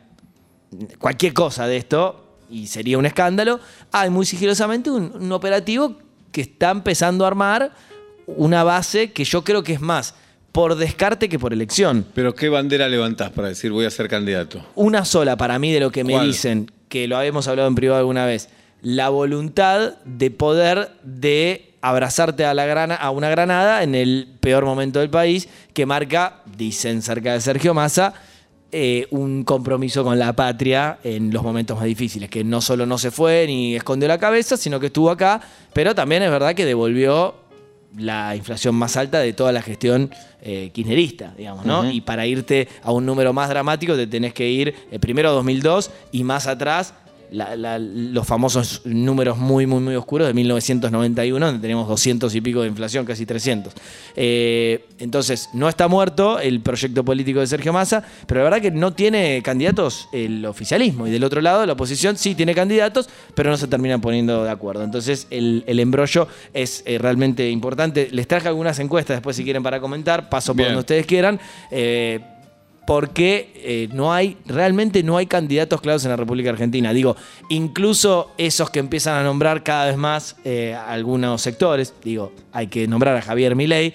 cualquier 0.99 1.33
cosa 1.33 1.67
de 1.67 1.77
esto 1.77 2.37
y 2.49 2.67
sería 2.67 2.97
un 2.97 3.05
escándalo, 3.05 3.59
hay 3.91 4.09
muy 4.09 4.25
sigilosamente 4.25 4.91
un, 4.91 5.11
un 5.15 5.31
operativo 5.31 5.97
que 6.31 6.41
está 6.41 6.69
empezando 6.69 7.25
a 7.25 7.27
armar 7.27 7.73
una 8.37 8.63
base 8.63 9.11
que 9.11 9.23
yo 9.23 9.43
creo 9.43 9.63
que 9.63 9.73
es 9.73 9.81
más 9.81 10.15
por 10.51 10.75
descarte 10.75 11.29
que 11.29 11.39
por 11.39 11.53
elección. 11.53 12.05
Pero 12.13 12.35
¿qué 12.35 12.49
bandera 12.49 12.89
levantás 12.89 13.31
para 13.31 13.47
decir 13.47 13.71
voy 13.71 13.85
a 13.85 13.89
ser 13.89 14.07
candidato? 14.07 14.65
Una 14.75 15.05
sola 15.05 15.37
para 15.37 15.59
mí 15.59 15.71
de 15.71 15.79
lo 15.79 15.91
que 15.91 16.03
me 16.03 16.13
¿Cuál? 16.13 16.27
dicen, 16.27 16.71
que 16.89 17.07
lo 17.07 17.17
habíamos 17.17 17.47
hablado 17.47 17.67
en 17.67 17.75
privado 17.75 17.99
alguna 17.99 18.25
vez, 18.25 18.49
la 18.81 19.09
voluntad 19.09 19.95
de 20.03 20.31
poder 20.31 20.91
de 21.03 21.73
abrazarte 21.81 22.45
a, 22.45 22.53
la 22.53 22.65
grana, 22.65 22.95
a 22.95 23.11
una 23.11 23.29
granada 23.29 23.83
en 23.83 23.95
el 23.95 24.27
peor 24.39 24.65
momento 24.65 24.99
del 24.99 25.09
país, 25.09 25.47
que 25.73 25.85
marca, 25.85 26.41
dicen 26.57 27.01
cerca 27.01 27.33
de 27.33 27.41
Sergio 27.41 27.73
Massa, 27.73 28.13
eh, 28.73 29.07
un 29.09 29.43
compromiso 29.43 30.03
con 30.03 30.17
la 30.17 30.33
patria 30.33 30.99
en 31.03 31.33
los 31.33 31.43
momentos 31.43 31.77
más 31.77 31.85
difíciles, 31.85 32.29
que 32.29 32.43
no 32.43 32.61
solo 32.61 32.85
no 32.85 32.97
se 32.97 33.11
fue 33.11 33.45
ni 33.47 33.75
escondió 33.75 34.07
la 34.07 34.17
cabeza, 34.17 34.57
sino 34.57 34.79
que 34.79 34.87
estuvo 34.87 35.09
acá, 35.09 35.41
pero 35.73 35.95
también 35.95 36.23
es 36.23 36.29
verdad 36.29 36.53
que 36.53 36.65
devolvió 36.65 37.35
la 37.97 38.35
inflación 38.35 38.75
más 38.75 38.97
alta 38.97 39.19
de 39.19 39.33
toda 39.33 39.51
la 39.51 39.61
gestión 39.61 40.11
eh, 40.41 40.71
kirchnerista, 40.73 41.33
digamos, 41.37 41.65
¿no? 41.65 41.89
Y 41.89 42.01
para 42.01 42.25
irte 42.25 42.67
a 42.83 42.91
un 42.91 43.05
número 43.05 43.33
más 43.33 43.49
dramático 43.49 43.95
te 43.95 44.07
tenés 44.07 44.33
que 44.33 44.49
ir 44.49 44.73
eh, 44.91 44.99
primero 44.99 45.29
a 45.29 45.33
2002 45.33 45.91
y 46.11 46.23
más 46.23 46.47
atrás 46.47 46.93
la- 47.31 47.55
la- 47.55 47.79
los 47.79 48.27
famosos 48.27 48.81
números 48.85 49.37
muy, 49.37 49.65
muy, 49.65 49.79
muy 49.79 49.95
oscuros 49.95 50.27
de 50.27 50.33
1991, 50.33 51.45
donde 51.45 51.61
tenemos 51.61 51.87
200 51.87 52.33
y 52.35 52.41
pico 52.41 52.61
de 52.61 52.67
inflación, 52.67 53.05
casi 53.05 53.25
300. 53.25 53.73
Eh, 54.15 54.85
entonces, 54.99 55.49
no 55.53 55.67
está 55.69 55.87
muerto 55.87 56.39
el 56.39 56.59
proyecto 56.61 57.03
político 57.03 57.39
de 57.39 57.47
Sergio 57.47 57.73
Massa, 57.73 58.03
pero 58.27 58.39
la 58.41 58.43
verdad 58.45 58.61
que 58.61 58.71
no 58.71 58.93
tiene 58.93 59.41
candidatos 59.43 60.09
el 60.11 60.45
oficialismo. 60.45 61.07
Y 61.07 61.11
del 61.11 61.23
otro 61.23 61.41
lado, 61.41 61.65
la 61.65 61.73
oposición 61.73 62.17
sí 62.17 62.35
tiene 62.35 62.53
candidatos, 62.53 63.09
pero 63.33 63.49
no 63.49 63.57
se 63.57 63.67
terminan 63.67 64.01
poniendo 64.01 64.43
de 64.43 64.49
acuerdo. 64.51 64.83
Entonces, 64.83 65.27
el, 65.29 65.63
el 65.67 65.79
embrollo 65.79 66.27
es 66.53 66.83
eh, 66.85 66.97
realmente 66.97 67.49
importante. 67.49 68.09
Les 68.11 68.27
traje 68.27 68.47
algunas 68.47 68.77
encuestas 68.79 69.17
después, 69.17 69.35
si 69.35 69.43
quieren, 69.43 69.63
para 69.63 69.79
comentar. 69.79 70.29
Paso 70.29 70.51
por 70.53 70.57
Bien. 70.57 70.69
donde 70.69 70.79
ustedes 70.81 71.05
quieran. 71.05 71.39
Eh, 71.71 72.19
porque 72.85 73.51
eh, 73.55 73.89
no 73.93 74.13
hay, 74.13 74.37
realmente 74.45 75.03
no 75.03 75.17
hay 75.17 75.27
candidatos 75.27 75.81
claros 75.81 76.03
en 76.03 76.11
la 76.11 76.17
República 76.17 76.49
Argentina. 76.49 76.93
Digo, 76.93 77.15
incluso 77.49 78.31
esos 78.37 78.69
que 78.69 78.79
empiezan 78.79 79.15
a 79.15 79.23
nombrar 79.23 79.63
cada 79.63 79.85
vez 79.85 79.97
más 79.97 80.35
eh, 80.43 80.75
algunos 80.87 81.41
sectores, 81.41 81.93
digo, 82.03 82.31
hay 82.51 82.67
que 82.67 82.87
nombrar 82.87 83.15
a 83.15 83.21
Javier 83.21 83.55
Milei, 83.55 83.93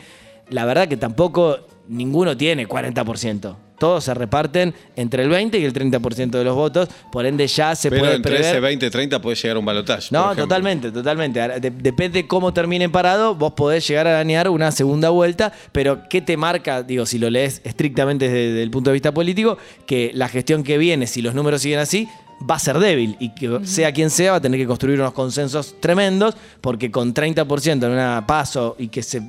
la 0.48 0.64
verdad 0.64 0.88
que 0.88 0.96
tampoco 0.96 1.58
ninguno 1.88 2.36
tiene 2.36 2.68
40%. 2.68 3.56
Todos 3.78 4.04
se 4.04 4.14
reparten 4.14 4.74
entre 4.96 5.22
el 5.22 5.28
20 5.28 5.58
y 5.58 5.64
el 5.64 5.72
30% 5.72 6.30
de 6.30 6.44
los 6.44 6.54
votos, 6.54 6.88
por 7.12 7.26
ende 7.26 7.46
ya 7.46 7.74
se 7.74 7.90
Pero 7.90 8.00
puede 8.02 8.14
entre 8.16 8.32
prever... 8.36 8.50
ese 8.50 8.60
20 8.60 8.90
30 8.90 9.20
puede 9.20 9.36
llegar 9.36 9.56
a 9.56 9.60
un 9.60 9.66
balotaje. 9.66 10.08
No, 10.10 10.34
totalmente, 10.34 10.90
totalmente. 10.90 11.40
De- 11.60 11.70
depende 11.70 12.22
de 12.22 12.26
cómo 12.28 12.52
termine 12.52 12.88
parado, 12.88 13.34
vos 13.34 13.52
podés 13.52 13.86
llegar 13.86 14.06
a 14.06 14.12
dañar 14.12 14.48
una 14.48 14.72
segunda 14.72 15.10
vuelta, 15.10 15.52
pero 15.72 16.08
¿qué 16.08 16.20
te 16.22 16.36
marca, 16.36 16.82
digo, 16.82 17.04
si 17.06 17.18
lo 17.18 17.28
lees 17.30 17.60
estrictamente 17.64 18.28
desde 18.28 18.62
el 18.62 18.70
punto 18.70 18.90
de 18.90 18.94
vista 18.94 19.12
político, 19.12 19.58
que 19.86 20.10
la 20.14 20.28
gestión 20.28 20.62
que 20.64 20.78
viene, 20.78 21.06
si 21.06 21.20
los 21.22 21.34
números 21.34 21.62
siguen 21.62 21.78
así, 21.80 22.08
va 22.48 22.56
a 22.56 22.58
ser 22.58 22.78
débil 22.78 23.16
y 23.18 23.30
que 23.30 23.60
sea 23.64 23.92
quien 23.92 24.10
sea 24.10 24.32
va 24.32 24.36
a 24.36 24.40
tener 24.40 24.60
que 24.60 24.66
construir 24.66 25.00
unos 25.00 25.12
consensos 25.14 25.76
tremendos 25.80 26.36
porque 26.60 26.90
con 26.90 27.14
30% 27.14 27.84
en 27.86 27.90
una 27.90 28.24
paso 28.26 28.76
y 28.78 28.88
que 28.88 29.02
se 29.02 29.22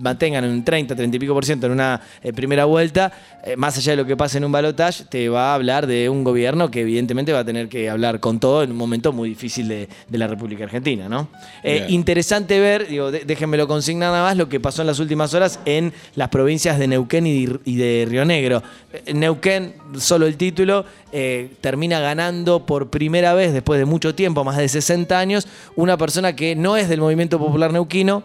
mantengan 0.00 0.44
en 0.44 0.50
un 0.50 0.64
30, 0.64 0.94
30 0.96 1.16
y 1.16 1.20
pico 1.20 1.32
por 1.34 1.44
ciento 1.44 1.66
en 1.66 1.72
una 1.72 2.00
eh, 2.22 2.32
primera 2.32 2.64
vuelta, 2.64 3.12
eh, 3.44 3.56
más 3.56 3.76
allá 3.78 3.92
de 3.92 3.96
lo 3.96 4.04
que 4.06 4.16
pase 4.16 4.38
en 4.38 4.44
un 4.44 4.50
balotaje, 4.52 5.04
te 5.08 5.28
va 5.28 5.52
a 5.52 5.54
hablar 5.54 5.86
de 5.86 6.08
un 6.08 6.24
gobierno 6.24 6.70
que 6.70 6.80
evidentemente 6.80 7.32
va 7.32 7.40
a 7.40 7.44
tener 7.44 7.68
que 7.68 7.88
hablar 7.88 8.18
con 8.20 8.40
todo 8.40 8.62
en 8.64 8.70
un 8.72 8.76
momento 8.76 9.12
muy 9.12 9.28
difícil 9.28 9.68
de, 9.68 9.88
de 10.08 10.18
la 10.18 10.26
República 10.26 10.64
Argentina, 10.64 11.08
¿no? 11.08 11.28
Eh, 11.62 11.86
interesante 11.88 12.58
ver, 12.58 12.88
digo, 12.88 13.10
de- 13.12 13.24
déjenmelo 13.24 13.68
consignar 13.68 14.10
nada 14.10 14.24
más, 14.24 14.36
lo 14.36 14.48
que 14.48 14.58
pasó 14.60 14.82
en 14.82 14.88
las 14.88 14.98
últimas 14.98 15.34
horas 15.34 15.60
en 15.66 15.92
las 16.16 16.28
provincias 16.30 16.78
de 16.80 16.88
Neuquén 16.88 17.26
y 17.26 17.46
de, 17.46 17.60
y 17.64 17.76
de 17.76 18.06
Río 18.08 18.24
Negro. 18.24 18.62
Eh, 18.92 19.14
Neuquén, 19.14 19.74
solo 19.98 20.26
el 20.26 20.36
título, 20.36 20.84
eh, 21.12 21.50
termina 21.60 22.00
ganando 22.00 22.51
por 22.60 22.90
primera 22.90 23.34
vez 23.34 23.52
después 23.52 23.78
de 23.78 23.84
mucho 23.84 24.14
tiempo, 24.14 24.44
más 24.44 24.56
de 24.56 24.68
60 24.68 25.18
años, 25.18 25.48
una 25.76 25.96
persona 25.96 26.34
que 26.36 26.54
no 26.54 26.76
es 26.76 26.88
del 26.88 27.00
movimiento 27.00 27.38
popular 27.38 27.72
neuquino, 27.72 28.22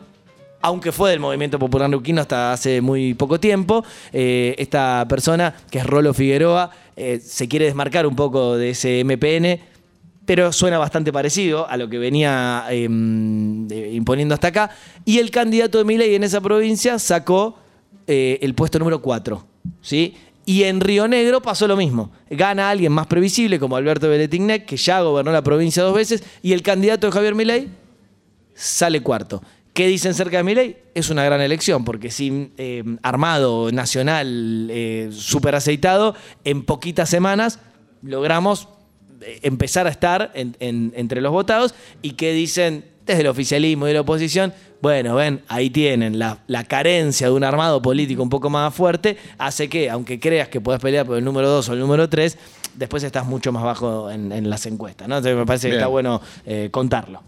aunque 0.62 0.92
fue 0.92 1.12
del 1.12 1.20
movimiento 1.20 1.60
popular 1.60 1.90
neuquino 1.90 2.22
hasta 2.22 2.54
hace 2.54 2.82
muy 2.82 3.14
poco 3.14 3.40
tiempo. 3.40 3.84
Eh, 4.12 4.56
esta 4.58 5.06
persona, 5.08 5.54
que 5.70 5.80
es 5.80 5.86
Rolo 5.86 6.14
Figueroa, 6.14 6.72
eh, 6.96 7.20
se 7.24 7.48
quiere 7.48 7.66
desmarcar 7.66 8.08
un 8.08 8.16
poco 8.16 8.58
de 8.58 8.72
ese 8.72 9.04
MPN, 9.04 9.60
pero 10.26 10.52
suena 10.52 10.78
bastante 10.78 11.14
parecido 11.14 11.70
a 11.70 11.78
lo 11.78 11.88
que 11.88 11.98
venía 11.98 12.66
eh, 12.70 12.84
imponiendo 12.84 14.34
hasta 14.34 14.50
acá. 14.50 14.72
Y 15.06 15.20
el 15.20 15.32
candidato 15.32 15.78
de 15.78 15.86
Milei 15.86 16.16
en 16.16 16.24
esa 16.24 16.42
provincia 16.42 17.00
sacó 17.00 17.58
eh, 18.08 18.40
el 18.42 18.54
puesto 18.54 18.80
número 18.80 19.02
4, 19.02 19.46
¿sí? 19.82 20.16
Y 20.48 20.64
en 20.64 20.80
Río 20.80 21.10
Negro 21.10 21.42
pasó 21.42 21.68
lo 21.68 21.76
mismo. 21.76 22.10
Gana 22.30 22.70
alguien 22.70 22.94
más 22.94 23.06
previsible 23.08 23.60
como 23.60 23.76
Alberto 23.76 24.08
Beletignek, 24.08 24.66
que 24.66 24.78
ya 24.78 25.02
gobernó 25.02 25.34
la 25.34 25.42
provincia 25.44 25.84
dos 25.84 25.94
veces, 25.94 26.24
y 26.42 26.54
el 26.54 26.62
candidato 26.62 27.06
de 27.08 27.12
Javier 27.12 27.36
Milei 27.36 27.68
sale 28.56 29.02
cuarto. 29.04 29.44
¿Qué 29.74 29.88
dicen 29.88 30.14
cerca 30.14 30.38
de 30.38 30.44
Milei? 30.44 30.78
Es 30.96 31.10
una 31.10 31.26
gran 31.26 31.42
elección, 31.42 31.84
porque 31.84 32.10
sin 32.12 32.54
eh, 32.58 32.82
armado 33.04 33.72
nacional 33.74 34.70
eh, 34.72 35.10
aceitado, 35.54 36.16
en 36.46 36.64
poquitas 36.64 37.10
semanas 37.10 37.60
logramos 38.02 38.70
eh, 39.22 39.40
empezar 39.44 39.86
a 39.86 39.90
estar 39.90 40.32
en- 40.34 40.56
en- 40.62 40.94
entre 40.96 41.20
los 41.20 41.34
votados. 41.34 41.76
¿Y 42.02 42.12
qué 42.12 42.32
dicen 42.32 42.86
desde 43.06 43.22
el 43.22 43.28
oficialismo 43.28 43.88
y 43.88 43.94
la 43.94 44.02
oposición? 44.02 44.54
Bueno, 44.82 45.16
ven, 45.16 45.42
ahí 45.48 45.70
tienen, 45.70 46.20
la, 46.20 46.40
la 46.48 46.64
carencia 46.64 47.28
de 47.28 47.34
un 47.34 47.44
armado 47.44 47.82
político 47.82 48.22
un 48.22 48.30
poco 48.30 48.50
más 48.50 48.74
fuerte 48.74 49.18
hace 49.38 49.70
que, 49.70 49.90
aunque 49.90 50.20
creas 50.20 50.50
que 50.50 50.62
puedes 50.62 50.80
pelear 50.82 51.06
por 51.06 51.18
el 51.18 51.26
número 51.26 51.50
2 51.50 51.70
o 51.70 51.74
el 51.74 51.80
número 51.80 52.08
3, 52.08 52.38
después 52.76 53.04
estás 53.04 53.26
mucho 53.26 53.52
más 53.52 53.64
bajo 53.64 54.12
en, 54.12 54.32
en 54.32 54.50
las 54.50 54.66
encuestas. 54.68 55.08
¿no? 55.08 55.18
Entonces 55.18 55.38
me 55.38 55.46
parece 55.46 55.70
que 55.70 55.76
está 55.76 55.88
bueno 55.88 56.22
eh, 56.46 56.70
contarlo. 56.72 57.22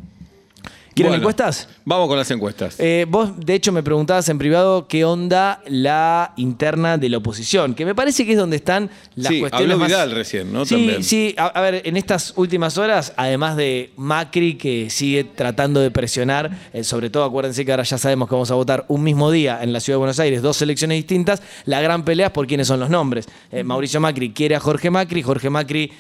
¿Quieren 1.00 1.12
Bueno, 1.12 1.22
encuestas? 1.24 1.70
Vamos 1.86 2.10
con 2.10 2.18
las 2.18 2.30
encuestas. 2.30 2.76
Eh, 2.78 3.06
vos, 3.08 3.32
de 3.40 3.54
hecho, 3.54 3.72
me 3.72 3.82
preguntabas 3.82 4.28
en 4.28 4.38
privado 4.38 4.88
qué 4.88 5.06
onda 5.06 5.62
la 5.68 6.34
interna 6.36 6.98
de 6.98 7.08
la 7.08 7.18
oposición, 7.20 7.74
que 7.74 7.86
me 7.86 7.96
parece 7.96 8.26
que 8.26 8.34
es 8.34 8.38
donde 8.38 8.58
están 8.58 8.90
las 9.16 9.32
sí, 9.32 9.40
cuestiones 9.40 9.72
habló 9.74 9.78
más... 9.80 9.88
Vidal 9.88 10.12
recién, 10.12 10.52
¿no? 10.52 10.66
Sí, 10.66 10.76
También. 10.76 11.04
sí, 11.04 11.36
a, 11.38 11.46
a 11.46 11.62
ver, 11.62 11.84
en 11.86 11.96
estas 11.96 12.34
últimas 12.36 12.78
horas, 12.78 13.14
además 13.16 13.56
de 13.56 13.92
Macri 13.96 14.56
que 14.56 14.90
sigue 14.90 15.24
tratando 15.24 15.80
de 15.80 15.90
presionar, 15.90 16.52
eh, 16.74 16.84
sobre 16.84 17.10
todo 17.10 17.24
acuérdense 17.24 17.64
que 17.64 17.72
ahora 17.72 17.84
ya 17.84 17.98
sabemos 17.98 18.28
que 18.28 18.36
vamos 18.36 18.52
a 18.52 18.56
votar 18.56 18.84
un 18.90 19.02
mismo 19.02 19.32
día 19.32 19.60
en 19.62 19.72
la 19.72 19.80
Ciudad 19.80 19.96
de 19.96 20.00
Buenos 20.00 20.20
Aires, 20.20 20.42
dos 20.42 20.62
elecciones 20.62 20.98
distintas, 20.98 21.42
la 21.64 21.80
gran 21.80 22.04
pelea 22.04 22.28
es 22.28 22.34
por 22.34 22.46
quiénes 22.46 22.68
son 22.68 22.80
los 22.82 22.90
nombres. 22.90 23.26
Eh, 23.52 23.64
Mauricio 23.64 24.02
Macri 24.02 24.32
quiere 24.34 24.56
a 24.56 24.60
Jorge 24.60 24.90
Macri, 24.92 25.24
Jorge 25.24 25.50
Macri 25.50 25.92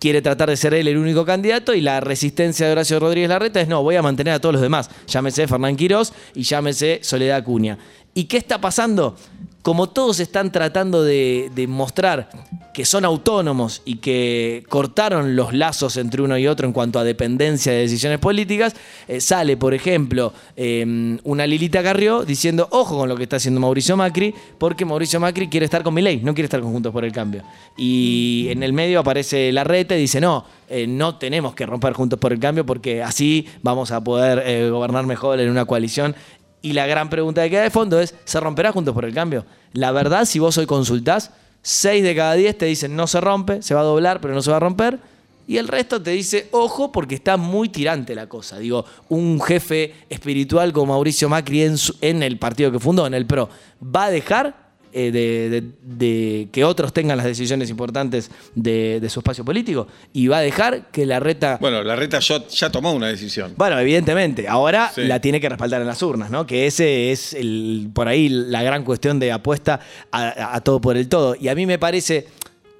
quiere 0.00 0.22
tratar 0.22 0.48
de 0.48 0.56
ser 0.56 0.74
él 0.74 0.88
el 0.88 0.96
único 0.96 1.24
candidato 1.24 1.74
y 1.74 1.80
la 1.80 2.00
resistencia 2.00 2.66
de 2.66 2.72
Horacio 2.72 2.98
Rodríguez 2.98 3.28
Larreta 3.28 3.60
es 3.60 3.68
no, 3.68 3.82
voy 3.82 3.94
a 3.96 4.02
mantener 4.02 4.34
a 4.34 4.40
todos 4.40 4.54
los 4.54 4.62
demás, 4.62 4.90
llámese 5.06 5.46
Fernán 5.46 5.76
Quirós 5.76 6.12
y 6.34 6.42
llámese 6.42 7.00
Soledad 7.02 7.36
Acuña. 7.36 7.78
¿Y 8.14 8.24
qué 8.24 8.38
está 8.38 8.60
pasando? 8.60 9.14
Como 9.62 9.90
todos 9.90 10.20
están 10.20 10.52
tratando 10.52 11.02
de, 11.02 11.50
mostrar 11.68 12.30
que 12.72 12.86
son 12.86 13.04
autónomos 13.04 13.82
y 13.84 13.96
que 13.96 14.64
cortaron 14.68 15.36
los 15.36 15.52
lazos 15.52 15.98
entre 15.98 16.22
uno 16.22 16.38
y 16.38 16.46
otro 16.46 16.66
en 16.66 16.72
cuanto 16.72 16.98
a 16.98 17.04
dependencia 17.04 17.72
de 17.72 17.80
decisiones 17.80 18.18
políticas, 18.20 18.74
eh, 19.06 19.20
sale, 19.20 19.58
por 19.58 19.74
ejemplo, 19.74 20.32
eh, 20.56 21.18
una 21.24 21.46
Lilita 21.46 21.82
Carrió 21.82 22.24
diciendo, 22.24 22.68
ojo 22.70 22.96
con 22.96 23.08
lo 23.08 23.16
que 23.16 23.24
está 23.24 23.36
haciendo 23.36 23.60
Mauricio 23.60 23.96
Macri, 23.96 24.34
porque 24.56 24.86
Mauricio 24.86 25.20
Macri 25.20 25.48
quiere 25.48 25.64
estar 25.64 25.82
con 25.82 25.92
Milei, 25.92 26.22
no 26.22 26.32
quiere 26.32 26.46
estar 26.46 26.60
con 26.60 26.72
Juntos 26.72 26.92
por 26.92 27.04
el 27.04 27.12
Cambio. 27.12 27.42
Y 27.76 28.46
en 28.50 28.62
el 28.62 28.72
medio 28.72 29.00
aparece 29.00 29.52
Larreta 29.52 29.94
y 29.94 30.00
dice, 30.00 30.20
no, 30.20 30.46
eh, 30.72 30.86
no 30.86 31.16
tenemos 31.16 31.52
que 31.56 31.66
romper 31.66 31.94
Juntos 31.94 32.20
por 32.20 32.32
el 32.32 32.38
Cambio 32.38 32.64
porque 32.64 33.02
así 33.02 33.48
vamos 33.60 33.90
a 33.90 34.04
poder 34.04 34.40
eh, 34.46 34.70
gobernar 34.70 35.04
mejor 35.04 35.40
en 35.40 35.50
una 35.50 35.64
coalición. 35.64 36.14
Y 36.62 36.72
la 36.72 36.86
gran 36.86 37.08
pregunta 37.08 37.42
que 37.42 37.50
queda 37.50 37.62
de 37.62 37.70
fondo 37.70 38.00
es, 38.00 38.14
¿se 38.24 38.40
romperá 38.40 38.72
Juntos 38.72 38.94
por 38.94 39.04
el 39.04 39.14
Cambio? 39.14 39.44
La 39.72 39.92
verdad, 39.92 40.24
si 40.24 40.38
vos 40.38 40.58
hoy 40.58 40.66
consultás, 40.66 41.30
6 41.62 42.02
de 42.02 42.14
cada 42.14 42.34
10 42.34 42.58
te 42.58 42.66
dicen 42.66 42.96
no 42.96 43.06
se 43.06 43.20
rompe, 43.20 43.62
se 43.62 43.74
va 43.74 43.80
a 43.80 43.84
doblar, 43.84 44.20
pero 44.20 44.34
no 44.34 44.42
se 44.42 44.50
va 44.50 44.58
a 44.58 44.60
romper. 44.60 44.98
Y 45.46 45.58
el 45.58 45.66
resto 45.66 46.00
te 46.00 46.12
dice, 46.12 46.48
ojo, 46.52 46.92
porque 46.92 47.16
está 47.16 47.36
muy 47.36 47.68
tirante 47.68 48.14
la 48.14 48.28
cosa. 48.28 48.58
Digo, 48.58 48.84
un 49.08 49.40
jefe 49.40 49.94
espiritual 50.08 50.72
como 50.72 50.92
Mauricio 50.92 51.28
Macri 51.28 51.62
en, 51.62 51.76
en 52.02 52.22
el 52.22 52.38
partido 52.38 52.70
que 52.70 52.78
fundó, 52.78 53.06
en 53.06 53.14
el 53.14 53.26
PRO, 53.26 53.48
¿va 53.82 54.04
a 54.04 54.10
dejar 54.10 54.69
eh, 54.92 55.10
de, 55.10 55.50
de- 55.50 55.70
de 55.82 56.48
que 56.52 56.64
otros 56.64 56.92
tengan 56.92 57.16
las 57.16 57.26
decisiones 57.26 57.70
importantes 57.70 58.30
de, 58.54 59.00
de 59.00 59.08
su 59.10 59.20
espacio 59.20 59.44
político? 59.44 59.86
¿Y 60.12 60.26
va 60.28 60.38
a 60.38 60.40
dejar 60.42 60.90
que 60.90 61.06
la 61.06 61.20
reta... 61.20 61.58
Bueno, 61.60 61.82
la 61.82 61.96
reta 61.96 62.18
ya, 62.20 62.46
ya 62.48 62.70
tomó 62.70 62.92
una 62.92 63.08
decisión. 63.08 63.54
Bueno, 63.56 63.78
evidentemente. 63.78 64.48
Ahora 64.48 64.90
Sí. 64.94 65.02
la 65.02 65.20
tiene 65.20 65.40
que 65.40 65.48
respaldar 65.48 65.80
en 65.80 65.86
las 65.86 66.02
urnas, 66.02 66.30
¿no? 66.30 66.46
Que 66.46 66.66
ese 66.66 67.12
es 67.12 67.34
el, 67.34 67.90
por 67.92 68.08
ahí 68.08 68.28
la 68.28 68.62
gran 68.62 68.84
cuestión 68.84 69.18
de 69.20 69.32
apuesta 69.32 69.80
a, 70.12 70.54
a 70.56 70.60
todo 70.62 70.80
por 70.80 70.96
el 70.96 71.08
todo. 71.08 71.36
Y 71.38 71.48
a 71.48 71.54
mí 71.54 71.66
me 71.66 71.78
parece 71.78 72.26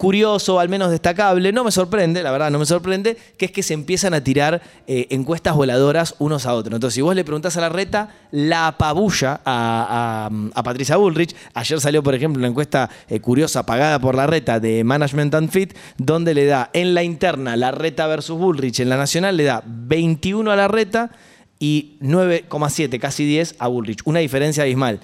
curioso, 0.00 0.58
al 0.58 0.70
menos 0.70 0.90
destacable, 0.90 1.52
no 1.52 1.62
me 1.62 1.70
sorprende, 1.70 2.22
la 2.22 2.30
verdad 2.30 2.50
no 2.50 2.58
me 2.58 2.64
sorprende, 2.64 3.18
que 3.36 3.44
es 3.44 3.52
que 3.52 3.62
se 3.62 3.74
empiezan 3.74 4.14
a 4.14 4.24
tirar 4.24 4.62
eh, 4.86 5.06
encuestas 5.10 5.54
voladoras 5.54 6.14
unos 6.18 6.46
a 6.46 6.54
otros. 6.54 6.74
Entonces, 6.74 6.94
si 6.94 7.02
vos 7.02 7.14
le 7.14 7.22
preguntás 7.22 7.58
a 7.58 7.60
la 7.60 7.68
reta, 7.68 8.08
la 8.30 8.68
apabulla 8.68 9.42
a, 9.44 10.30
a- 10.30 10.30
a 10.58 10.62
Patricia 10.62 10.96
Bullrich. 10.96 11.36
Ayer 11.52 11.78
salió, 11.82 12.02
por 12.02 12.14
ejemplo, 12.14 12.40
una 12.40 12.48
encuesta 12.48 12.88
eh, 13.10 13.20
curiosa 13.20 13.66
pagada 13.66 13.98
por 13.98 14.14
la 14.14 14.26
reta 14.26 14.58
de 14.58 14.82
Management 14.84 15.34
and 15.34 15.50
Fit, 15.50 15.74
donde 15.98 16.32
le 16.32 16.46
da 16.46 16.70
en 16.72 16.94
la 16.94 17.02
interna 17.02 17.54
la 17.58 17.70
reta 17.70 18.06
versus 18.06 18.38
Bullrich, 18.38 18.80
en 18.80 18.88
la 18.88 18.96
nacional 18.96 19.36
le 19.36 19.44
da 19.44 19.62
21 19.66 20.50
a 20.50 20.56
la 20.56 20.66
reta 20.66 21.10
y 21.58 21.98
9,7, 22.00 22.98
casi 22.98 23.26
10 23.26 23.56
a 23.58 23.68
Bullrich. 23.68 24.00
Una 24.06 24.20
diferencia 24.20 24.62
abismal. 24.62 24.98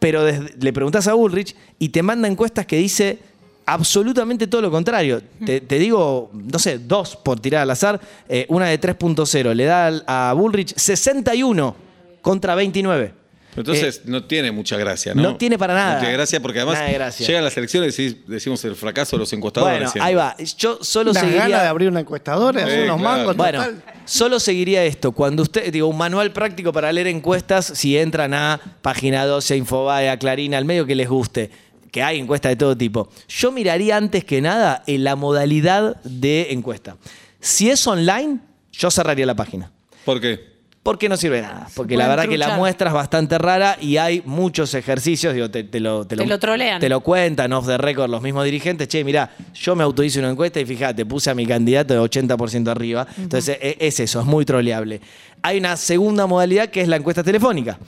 Pero 0.00 0.22
le 0.26 0.72
preguntás 0.72 1.06
a 1.06 1.14
Bullrich 1.14 1.54
y 1.78 1.90
te 1.90 2.02
manda 2.02 2.26
encuestas 2.26 2.66
que 2.66 2.76
dice 2.76 3.20
absolutamente 3.66 4.46
todo 4.46 4.62
lo 4.62 4.70
contrario. 4.70 5.20
Te, 5.44 5.60
te 5.60 5.78
digo, 5.78 6.30
no 6.32 6.58
sé, 6.58 6.78
dos 6.78 7.16
por 7.16 7.40
tirar 7.40 7.62
al 7.62 7.70
azar. 7.70 8.00
Eh, 8.28 8.46
una 8.48 8.66
de 8.68 8.80
3.0 8.80 9.54
le 9.54 9.64
da 9.64 9.88
a 10.06 10.32
Bullrich 10.32 10.74
61 10.76 11.76
contra 12.22 12.54
29. 12.54 13.26
Entonces 13.56 14.02
no 14.04 14.22
tiene 14.24 14.52
mucha 14.52 14.76
gracia, 14.76 15.14
¿no? 15.14 15.22
Eh, 15.22 15.24
no 15.24 15.36
tiene 15.38 15.56
para 15.56 15.72
nada. 15.72 15.94
No 15.94 16.00
tiene 16.00 16.12
gracia 16.12 16.40
porque 16.40 16.58
además 16.58 16.74
Nada 16.74 16.88
de 16.88 16.92
gracia. 16.94 17.26
llegan 17.26 17.42
las 17.42 17.56
elecciones 17.56 17.98
y 17.98 18.22
decimos 18.26 18.62
el 18.66 18.76
fracaso 18.76 19.16
de 19.16 19.20
los 19.20 19.32
encuestadores. 19.32 19.78
Bueno, 19.78 19.90
siempre. 19.90 20.08
ahí 20.08 20.14
va. 20.14 20.36
Yo 20.58 20.78
solo 20.82 21.12
Unas 21.12 21.22
seguiría... 21.22 21.44
ganas 21.48 21.62
de 21.62 21.68
abrir 21.68 21.88
una 21.88 22.00
encuestadora, 22.00 22.62
hacer 22.64 22.80
Sí, 22.80 22.84
unos 22.84 23.00
claro. 23.00 23.16
mangos, 23.18 23.36
Bueno, 23.38 23.58
total. 23.60 23.82
solo 24.04 24.40
seguiría 24.40 24.84
esto. 24.84 25.12
Cuando 25.12 25.42
usted, 25.42 25.72
digo, 25.72 25.86
un 25.88 25.96
manual 25.96 26.32
práctico 26.34 26.70
para 26.70 26.92
leer 26.92 27.06
encuestas, 27.06 27.64
si 27.64 27.96
entran 27.96 28.34
a 28.34 28.60
Página 28.82 29.24
12, 29.24 29.54
a 29.54 29.56
Infobae, 29.56 30.10
a 30.10 30.18
Clarín, 30.18 30.54
al 30.54 30.66
medio 30.66 30.84
que 30.84 30.94
les 30.94 31.08
guste, 31.08 31.50
que 31.96 32.02
hay 32.02 32.18
encuestas 32.18 32.50
de 32.50 32.56
todo 32.56 32.76
tipo. 32.76 33.08
Yo 33.26 33.50
miraría 33.50 33.96
antes 33.96 34.22
que 34.22 34.42
nada 34.42 34.82
en 34.86 35.02
la 35.02 35.16
modalidad 35.16 35.96
de 36.02 36.48
encuesta. 36.52 36.98
Si 37.40 37.70
es 37.70 37.86
online, 37.86 38.40
yo 38.70 38.90
cerraría 38.90 39.24
la 39.24 39.34
página. 39.34 39.72
¿Por 40.04 40.20
qué? 40.20 40.56
Porque 40.82 41.08
no 41.08 41.16
sirve 41.16 41.36
de 41.36 41.42
nada. 41.44 41.68
Porque 41.74 41.96
la 41.96 42.06
verdad 42.06 42.28
que 42.28 42.36
la 42.36 42.54
muestra 42.58 42.88
es 42.88 42.92
bastante 42.92 43.38
rara 43.38 43.78
y 43.80 43.96
hay 43.96 44.22
muchos 44.26 44.74
ejercicios, 44.74 45.32
digo, 45.32 45.50
te, 45.50 45.64
te 45.64 45.80
lo, 45.80 46.06
Te 46.06 46.16
lo 46.16 46.38
trolean. 46.38 46.80
Te 46.82 46.90
lo 46.90 47.00
cuentan 47.00 47.50
off 47.54 47.66
the 47.66 47.78
record 47.78 48.10
los 48.10 48.20
mismos 48.20 48.44
dirigentes. 48.44 48.88
Che, 48.88 49.02
mirá, 49.02 49.34
yo 49.54 49.74
me 49.74 49.82
autohice 49.82 50.18
una 50.18 50.28
encuesta 50.28 50.60
y 50.60 50.66
fíjate, 50.66 51.06
puse 51.06 51.30
a 51.30 51.34
mi 51.34 51.46
candidato 51.46 51.94
de 51.94 52.00
80% 52.00 52.68
arriba. 52.68 53.06
Entonces, 53.16 53.56
e- 53.58 53.78
es 53.80 54.00
eso, 54.00 54.20
es 54.20 54.26
muy 54.26 54.44
troleable. 54.44 55.00
Hay 55.40 55.56
una 55.56 55.78
segunda 55.78 56.26
modalidad 56.26 56.68
que 56.68 56.82
es 56.82 56.88
la 56.88 56.96
encuesta 56.96 57.24
telefónica. 57.24 57.78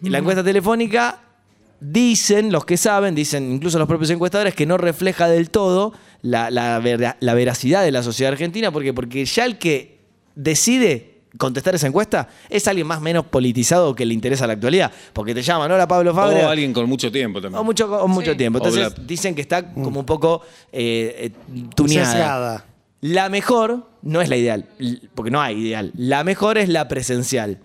La 0.00 0.16
encuesta 0.16 0.42
telefónica 0.42 1.20
dicen, 1.80 2.50
los 2.52 2.64
que 2.64 2.76
saben, 2.76 3.14
dicen 3.14 3.52
incluso 3.52 3.78
los 3.78 3.88
propios 3.88 4.10
encuestadores, 4.10 4.54
que 4.54 4.66
no 4.66 4.76
refleja 4.76 5.28
del 5.28 5.50
todo 5.50 5.92
la, 6.22 6.50
la 6.50 6.78
vera- 6.80 7.16
la 7.20 7.34
veracidad 7.34 7.82
de 7.84 7.92
la 7.92 8.02
sociedad 8.02 8.32
argentina. 8.32 8.70
¿Por 8.72 8.82
qué? 8.82 8.92
Porque 8.92 9.24
ya 9.24 9.44
el 9.44 9.58
que 9.58 9.98
decide 10.34 11.14
contestar 11.36 11.74
esa 11.74 11.86
encuesta 11.86 12.28
es 12.48 12.66
alguien 12.66 12.86
más 12.86 12.98
o 12.98 13.00
menos 13.02 13.26
politizado 13.26 13.94
que 13.94 14.04
le 14.06 14.14
interesa 14.14 14.46
la 14.46 14.54
actualidad. 14.54 14.90
Porque 15.12 15.34
te 15.34 15.42
llaman, 15.42 15.70
hola 15.70 15.86
Pablo 15.86 16.14
Fabra. 16.14 16.46
O 16.46 16.48
alguien 16.48 16.72
con 16.72 16.88
mucho 16.88 17.12
tiempo 17.12 17.40
también. 17.40 17.60
O 17.60 17.64
mucho, 17.64 17.86
o 18.02 18.08
mucho 18.08 18.32
Sí. 18.32 18.36
tiempo. 18.38 18.58
Entonces 18.58 18.80
la- 18.98 19.04
dicen 19.04 19.34
que 19.34 19.42
está 19.42 19.72
como 19.72 20.00
un 20.00 20.06
poco 20.06 20.42
eh, 20.72 21.30
eh, 21.54 21.62
tuneada. 21.76 22.10
Sesgada. 22.12 22.64
La 23.00 23.28
mejor 23.28 23.86
no 24.02 24.20
es 24.20 24.28
la 24.28 24.36
ideal, 24.36 24.66
porque 25.14 25.30
no 25.30 25.40
hay 25.40 25.56
ideal. 25.66 25.92
La 25.94 26.24
mejor 26.24 26.58
es 26.58 26.68
la 26.68 26.88
presencial. 26.88 27.58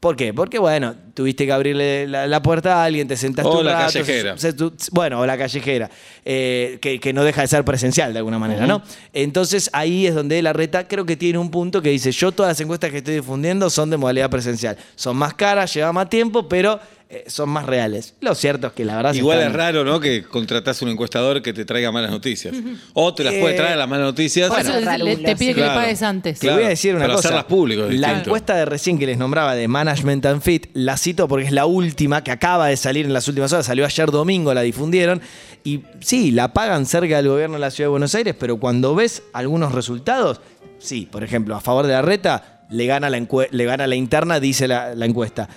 ¿Por 0.00 0.14
qué? 0.14 0.32
Porque, 0.32 0.60
bueno, 0.60 0.94
tuviste 1.12 1.44
que 1.44 1.50
abrirle 1.52 2.06
la, 2.06 2.28
la 2.28 2.40
puerta 2.40 2.76
a 2.80 2.84
alguien, 2.84 3.08
te 3.08 3.16
sentaste 3.16 3.50
O 3.50 3.58
un 3.58 3.66
la 3.66 3.72
rato, 3.72 3.92
callejera. 3.94 4.38
se- 4.38 4.52
se- 4.52 4.52
tu- 4.52 4.72
bueno, 4.92 5.18
o 5.18 5.26
la 5.26 5.36
callejera, 5.36 5.90
eh, 6.24 6.78
que, 6.80 7.00
que 7.00 7.12
no 7.12 7.24
deja 7.24 7.40
de 7.42 7.48
ser 7.48 7.64
presencial 7.64 8.12
de 8.12 8.18
alguna 8.20 8.38
manera, 8.38 8.64
¿no? 8.66 8.80
Entonces 9.12 9.68
ahí 9.72 10.06
es 10.06 10.14
donde 10.14 10.40
la 10.40 10.52
reta 10.52 10.86
creo 10.86 11.04
que 11.04 11.16
tiene 11.16 11.38
un 11.38 11.50
punto 11.50 11.82
que 11.82 11.90
dice, 11.90 12.12
yo 12.12 12.30
todas 12.30 12.50
las 12.50 12.60
encuestas 12.60 12.92
que 12.92 12.98
estoy 12.98 13.14
difundiendo 13.14 13.68
son 13.70 13.90
de 13.90 13.96
modalidad 13.96 14.30
presencial. 14.30 14.76
Son 14.94 15.16
más 15.16 15.34
caras, 15.34 15.74
lleva 15.74 15.92
más 15.92 16.08
tiempo, 16.08 16.48
pero 16.48 16.78
son 17.26 17.48
más 17.48 17.64
reales. 17.64 18.14
Lo 18.20 18.34
cierto 18.34 18.66
es 18.66 18.72
que 18.74 18.84
la 18.84 18.96
verdad... 18.96 19.14
Igual 19.14 19.38
están- 19.38 19.52
es 19.52 19.56
raro, 19.56 19.82
¿no? 19.84 19.98
Que 19.98 20.22
contratás 20.24 20.82
un 20.82 20.90
encuestador 20.90 21.40
que 21.40 21.52
te 21.54 21.64
traiga 21.64 21.90
malas 21.90 22.10
noticias. 22.10 22.54
O 22.92 23.14
te 23.14 23.24
las 23.24 23.32
puede 23.34 23.54
Eh, 23.54 23.56
traer 23.56 23.76
las 23.78 23.88
malas 23.88 24.04
noticias. 24.06 24.50
Le- 24.50 24.98
le- 24.98 25.16
te 25.16 25.34
pide 25.36 25.54
que 25.54 25.60
Claro. 25.60 25.74
le 25.74 25.80
pagues 25.86 26.02
antes. 26.02 26.38
Te 26.38 26.50
voy 26.50 26.64
a 26.64 26.68
decir 26.68 26.94
una 26.94 27.04
pero 27.04 27.14
cosa. 27.16 27.28
hacerlas 27.28 27.44
públicas 27.46 27.86
la 27.86 27.92
distinto. 27.92 28.18
encuesta 28.20 28.56
de 28.56 28.64
recién 28.66 28.98
que 28.98 29.06
les 29.06 29.16
nombraba 29.16 29.54
de 29.54 29.66
Management 29.68 30.26
and 30.26 30.42
Fit, 30.42 30.66
la 30.74 30.96
cito 30.98 31.28
porque 31.28 31.46
es 31.46 31.52
la 31.52 31.64
última 31.64 32.22
que 32.22 32.30
acaba 32.30 32.66
de 32.68 32.76
salir 32.76 33.06
en 33.06 33.12
las 33.14 33.26
últimas 33.26 33.52
horas. 33.54 33.64
Salió 33.64 33.86
ayer 33.86 34.10
domingo, 34.10 34.52
la 34.52 34.60
difundieron. 34.62 35.22
Y 35.64 35.80
sí, 36.00 36.30
la 36.30 36.52
pagan 36.52 36.84
cerca 36.84 37.16
del 37.16 37.28
gobierno 37.28 37.54
de 37.54 37.60
la 37.60 37.70
ciudad 37.70 37.86
de 37.86 37.90
Buenos 37.92 38.14
Aires, 38.14 38.34
pero 38.38 38.58
cuando 38.58 38.94
ves 38.94 39.22
algunos 39.32 39.72
resultados, 39.72 40.40
sí, 40.78 41.08
por 41.10 41.24
ejemplo, 41.24 41.56
a 41.56 41.60
favor 41.60 41.86
de 41.86 41.94
la 41.94 42.02
reta, 42.02 42.66
le 42.70 42.84
gana 42.86 43.08
la, 43.08 43.18
encue- 43.18 43.48
le 43.50 43.64
gana 43.64 43.86
la 43.86 43.94
interna, 43.96 44.40
dice 44.40 44.68
la, 44.68 44.94
la 44.94 45.06
encuesta. 45.06 45.48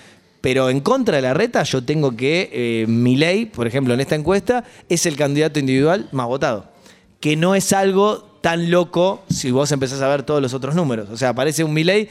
Pero 0.42 0.70
en 0.70 0.82
contra 0.82 1.16
de 1.16 1.22
la 1.22 1.34
reta, 1.34 1.64
yo 1.64 1.84
tengo 1.84 2.16
que 2.16 2.50
eh, 2.52 2.86
Milei, 2.88 3.46
por 3.46 3.68
ejemplo, 3.68 3.94
en 3.94 4.00
esta 4.00 4.16
encuesta, 4.16 4.64
es 4.90 5.06
el 5.06 5.16
candidato 5.16 5.60
individual 5.60 6.10
más 6.12 6.28
votado 6.28 6.72
que 7.22 7.38
no 7.38 7.56
es 7.56 7.72
algo 7.72 8.28
tan 8.42 8.72
loco 8.72 9.24
si 9.30 9.52
vos 9.52 9.72
empezás 9.72 10.02
a 10.02 10.08
ver 10.10 10.24
todos 10.24 10.42
los 10.42 10.54
otros 10.54 10.76
números. 10.76 11.10
O 11.12 11.18
sea, 11.18 11.30
aparece 11.30 11.64
un 11.64 11.72
Milei 11.72 12.10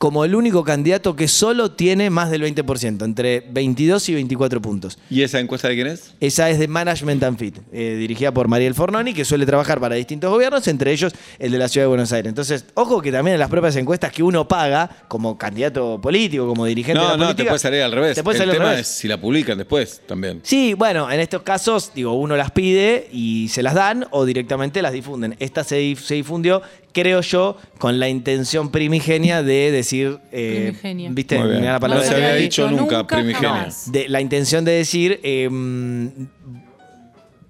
como 0.00 0.24
el 0.24 0.34
único 0.34 0.64
candidato 0.64 1.14
que 1.14 1.28
solo 1.28 1.72
tiene 1.72 2.08
más 2.08 2.30
del 2.30 2.42
20%, 2.42 3.04
entre 3.04 3.40
22 3.50 4.08
y 4.08 4.14
24 4.14 4.62
puntos. 4.62 4.96
¿Y 5.10 5.20
esa 5.20 5.38
encuesta 5.40 5.68
de 5.68 5.74
quién 5.74 5.88
es? 5.88 6.14
Esa 6.20 6.48
es 6.48 6.58
de 6.58 6.68
Management 6.68 7.22
and 7.22 7.38
Fit, 7.38 7.58
eh, 7.70 7.96
dirigida 7.98 8.32
por 8.32 8.48
Mariel 8.48 8.72
Fornoni, 8.74 9.12
que 9.12 9.26
suele 9.26 9.44
trabajar 9.44 9.78
para 9.78 9.96
distintos 9.96 10.30
gobiernos, 10.30 10.66
entre 10.68 10.92
ellos 10.92 11.12
el 11.38 11.52
de 11.52 11.58
la 11.58 11.68
Ciudad 11.68 11.84
de 11.84 11.88
Buenos 11.88 12.10
Aires. 12.14 12.30
Entonces, 12.30 12.64
ojo 12.72 13.02
que 13.02 13.12
también 13.12 13.34
en 13.34 13.40
las 13.40 13.50
propias 13.50 13.76
encuestas 13.76 14.10
que 14.10 14.22
uno 14.22 14.48
paga 14.48 14.88
como 15.06 15.36
candidato 15.36 16.00
político, 16.00 16.48
como 16.48 16.64
dirigente 16.64 16.98
de 16.98 17.04
No, 17.04 17.10
la 17.10 17.16
no, 17.18 17.24
política, 17.24 17.42
te 17.44 17.48
puede 17.50 17.58
salir 17.58 17.82
al 17.82 17.92
revés. 17.92 18.14
te 18.14 18.22
puede 18.24 18.36
el 18.36 18.38
salir 18.38 18.52
al 18.52 18.56
tema 18.58 18.70
revés. 18.70 18.88
es 18.88 18.96
si 18.96 19.06
la 19.06 19.20
publican 19.20 19.58
después 19.58 20.00
también. 20.06 20.40
Sí, 20.44 20.72
bueno, 20.72 21.10
en 21.12 21.20
estos 21.20 21.42
casos, 21.42 21.92
digo, 21.94 22.14
uno 22.14 22.38
las 22.38 22.52
pide 22.52 23.06
y 23.12 23.48
se 23.50 23.62
las 23.62 23.74
dan 23.74 24.06
o 24.12 24.24
directamente 24.24 24.80
las 24.80 24.94
difunden. 24.94 25.36
Esta 25.40 25.62
se, 25.62 25.94
se 25.96 26.14
difundió, 26.14 26.62
creo 26.94 27.20
yo, 27.20 27.58
con 27.76 28.00
la 28.00 28.08
intención 28.08 28.70
primigenia 28.70 29.42
de 29.42 29.70
decir. 29.70 29.89
Eh, 30.32 30.74
Primigenia. 30.80 31.10
¿Viste? 31.12 31.38
No 31.38 32.00
se 32.02 32.14
había 32.14 32.34
dicho 32.34 32.70
nunca, 32.70 32.98
nunca 32.98 33.06
primigenia. 33.06 33.68
de 33.86 34.08
la 34.08 34.20
intención 34.20 34.64
de 34.64 34.72
decir. 34.72 35.20
eh, 35.22 35.48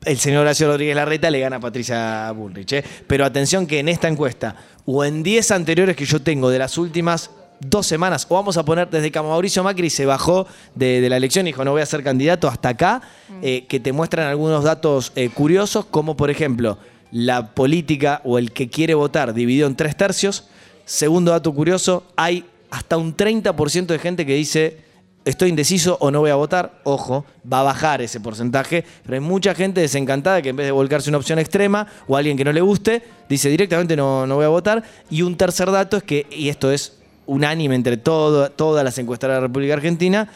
el 0.04 0.18
señor 0.18 0.42
Horacio 0.42 0.66
Rodríguez 0.66 0.96
Larreta 0.96 1.30
le 1.30 1.40
gana 1.40 1.56
a 1.56 1.60
Patricia 1.60 2.32
Bullrich. 2.32 2.72
¿eh? 2.72 2.84
Pero 3.06 3.24
atención 3.24 3.66
que 3.66 3.80
en 3.80 3.88
esta 3.88 4.08
encuesta, 4.08 4.56
o 4.86 5.04
en 5.04 5.22
10 5.22 5.50
anteriores 5.50 5.96
que 5.96 6.04
yo 6.04 6.22
tengo 6.22 6.48
de 6.50 6.58
las 6.58 6.78
últimas 6.78 7.30
dos 7.60 7.86
semanas, 7.86 8.26
o 8.30 8.34
vamos 8.34 8.56
a 8.56 8.64
poner 8.64 8.88
desde 8.88 9.10
que 9.10 9.20
Mauricio 9.20 9.62
Macri 9.62 9.90
se 9.90 10.06
bajó 10.06 10.46
de, 10.74 11.02
de 11.02 11.08
la 11.10 11.18
elección 11.18 11.46
y 11.46 11.50
dijo 11.50 11.64
no 11.64 11.72
voy 11.72 11.82
a 11.82 11.86
ser 11.86 12.02
candidato 12.02 12.48
hasta 12.48 12.70
acá, 12.70 13.02
eh, 13.42 13.66
que 13.68 13.80
te 13.80 13.92
muestran 13.92 14.26
algunos 14.28 14.64
datos 14.64 15.12
eh, 15.14 15.28
curiosos, 15.28 15.84
como 15.84 16.16
por 16.16 16.30
ejemplo 16.30 16.78
la 17.12 17.48
política 17.54 18.22
o 18.24 18.38
el 18.38 18.52
que 18.52 18.70
quiere 18.70 18.94
votar 18.94 19.34
dividido 19.34 19.66
en 19.66 19.76
tres 19.76 19.96
tercios. 19.96 20.48
Segundo 20.90 21.30
dato 21.30 21.54
curioso, 21.54 22.02
hay 22.16 22.44
hasta 22.68 22.96
un 22.96 23.16
30% 23.16 23.86
de 23.86 23.98
gente 24.00 24.26
que 24.26 24.34
dice 24.34 24.78
estoy 25.24 25.50
indeciso 25.50 25.96
o 26.00 26.10
no 26.10 26.18
voy 26.18 26.30
a 26.30 26.34
votar, 26.34 26.80
ojo, 26.82 27.24
va 27.50 27.60
a 27.60 27.62
bajar 27.62 28.02
ese 28.02 28.18
porcentaje, 28.18 28.84
pero 29.04 29.14
hay 29.14 29.20
mucha 29.20 29.54
gente 29.54 29.80
desencantada 29.80 30.42
que 30.42 30.48
en 30.48 30.56
vez 30.56 30.66
de 30.66 30.72
volcarse 30.72 31.08
una 31.08 31.18
opción 31.18 31.38
extrema 31.38 31.86
o 32.08 32.16
alguien 32.16 32.36
que 32.36 32.44
no 32.44 32.52
le 32.52 32.60
guste, 32.60 33.04
dice 33.28 33.48
directamente 33.48 33.94
no, 33.94 34.26
no 34.26 34.34
voy 34.34 34.46
a 34.46 34.48
votar. 34.48 34.82
Y 35.08 35.22
un 35.22 35.36
tercer 35.36 35.70
dato 35.70 35.96
es 35.96 36.02
que, 36.02 36.26
y 36.28 36.48
esto 36.48 36.72
es 36.72 36.98
unánime 37.24 37.76
entre 37.76 37.96
todas 37.96 38.84
las 38.84 38.98
encuestadoras 38.98 39.36
de 39.36 39.42
la 39.42 39.46
República 39.46 39.74
Argentina, 39.74 40.28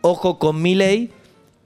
ojo 0.00 0.38
con 0.38 0.62
Milei, 0.62 1.10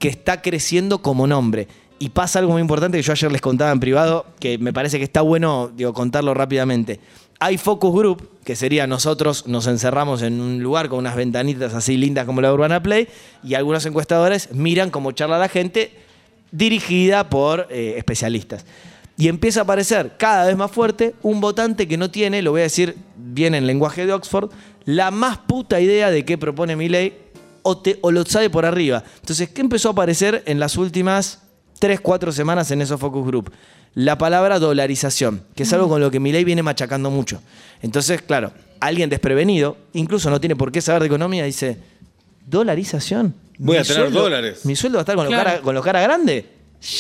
que 0.01 0.09
está 0.09 0.43
creciendo 0.43 1.01
como 1.01 1.29
nombre. 1.29 1.69
Y 2.01 2.09
pasa 2.09 2.41
algo 2.41 2.51
muy 2.51 2.61
importante 2.61 2.99
que 2.99 3.05
yo 3.05 3.13
ayer 3.13 3.31
les 3.31 3.41
contaba 3.41 3.71
en 3.71 3.79
privado, 3.79 4.27
que 4.41 4.59
me 4.59 4.73
parece 4.73 4.99
que 4.99 5.05
está 5.05 5.21
bueno 5.21 5.71
digo, 5.73 5.93
contarlo 5.93 6.35
rápidamente. 6.35 6.99
Hay 7.45 7.59
focus 7.59 7.93
group, 7.93 8.29
que 8.45 8.55
sería 8.55 8.87
nosotros 8.87 9.49
nos 9.49 9.67
encerramos 9.67 10.23
en 10.23 10.41
un 10.41 10.63
lugar 10.63 10.89
con 10.89 11.01
unas 11.01 11.17
ventanitas 11.17 11.75
así 11.75 11.97
lindas 11.97 12.25
como 12.25 12.41
la 12.41 12.53
Urbana 12.55 12.81
Play, 12.81 13.09
y 13.43 13.55
algunos 13.55 13.85
encuestadores 13.85 14.53
miran 14.53 14.91
cómo 14.91 15.11
charla 15.11 15.39
la 15.41 15.49
gente, 15.49 15.93
dirigida 16.53 17.29
por 17.29 17.67
eh, 17.69 17.95
especialistas. 17.97 18.65
Y 19.17 19.27
empieza 19.27 19.59
a 19.59 19.63
aparecer 19.65 20.13
cada 20.19 20.47
vez 20.47 20.57
más 20.57 20.71
fuerte 20.71 21.17
un 21.23 21.41
votante 21.41 21.89
que 21.89 21.97
no 21.97 22.13
tiene, 22.13 22.43
lo 22.43 22.53
voy 22.53 22.61
a 22.61 22.65
decir 22.65 22.95
bien 23.17 23.57
en 23.57 23.67
lenguaje 23.67 24.07
de 24.07 24.13
Oxford, 24.13 24.51
la 24.85 25.11
más 25.11 25.39
puta 25.39 25.81
idea 25.81 26.13
de 26.13 26.25
qué 26.25 26.39
propone 26.39 26.77
Milley 26.77 27.13
o, 27.63 27.77
te- 27.79 27.99
o 28.03 28.13
lo 28.13 28.25
sabe 28.25 28.51
por 28.51 28.65
arriba. 28.67 29.03
Entonces, 29.17 29.49
¿qué 29.49 29.63
empezó 29.63 29.89
a 29.89 29.93
aparecer 29.93 30.45
en 30.47 30.61
las 30.61 30.77
últimas 30.77 31.43
3, 31.81 31.99
4 32.01 32.31
semanas 32.31 32.71
en 32.71 32.83
esos 32.83 33.01
focus 33.01 33.27
group? 33.27 33.53
La 33.95 34.17
palabra 34.19 34.59
dolarización, 34.59 35.43
que 35.55 35.65
es 35.65 35.73
algo 35.73 35.89
con 35.89 36.01
lo 36.01 36.11
que 36.11 36.19
Milei 36.21 36.45
viene 36.45 36.63
machacando 36.63 37.11
mucho. 37.11 37.43
Entonces, 37.83 38.23
claro, 38.23 38.53
alguien 38.81 39.11
desprevenido, 39.11 39.77
incluso 39.93 40.31
no 40.31 40.41
tiene 40.41 40.57
por 40.57 40.73
qué 40.73 40.81
saber 40.81 41.03
de 41.03 41.07
economía, 41.09 41.45
dice, 41.45 41.77
¿dolarización? 42.49 43.35
Voy 43.59 43.77
a 43.77 43.81
Mi 43.81 43.87
tener 43.87 44.11
dólares. 44.11 44.65
¿Mi 44.65 44.75
sueldo 44.77 44.97
va 44.97 45.01
a 45.01 45.03
estar 45.03 45.17
con, 45.17 45.27
Claro. 45.27 45.43
los 45.45 45.53
cara, 45.53 45.63
con 45.63 45.75
los 45.75 45.85
cara 45.85 46.01
grande? 46.01 46.47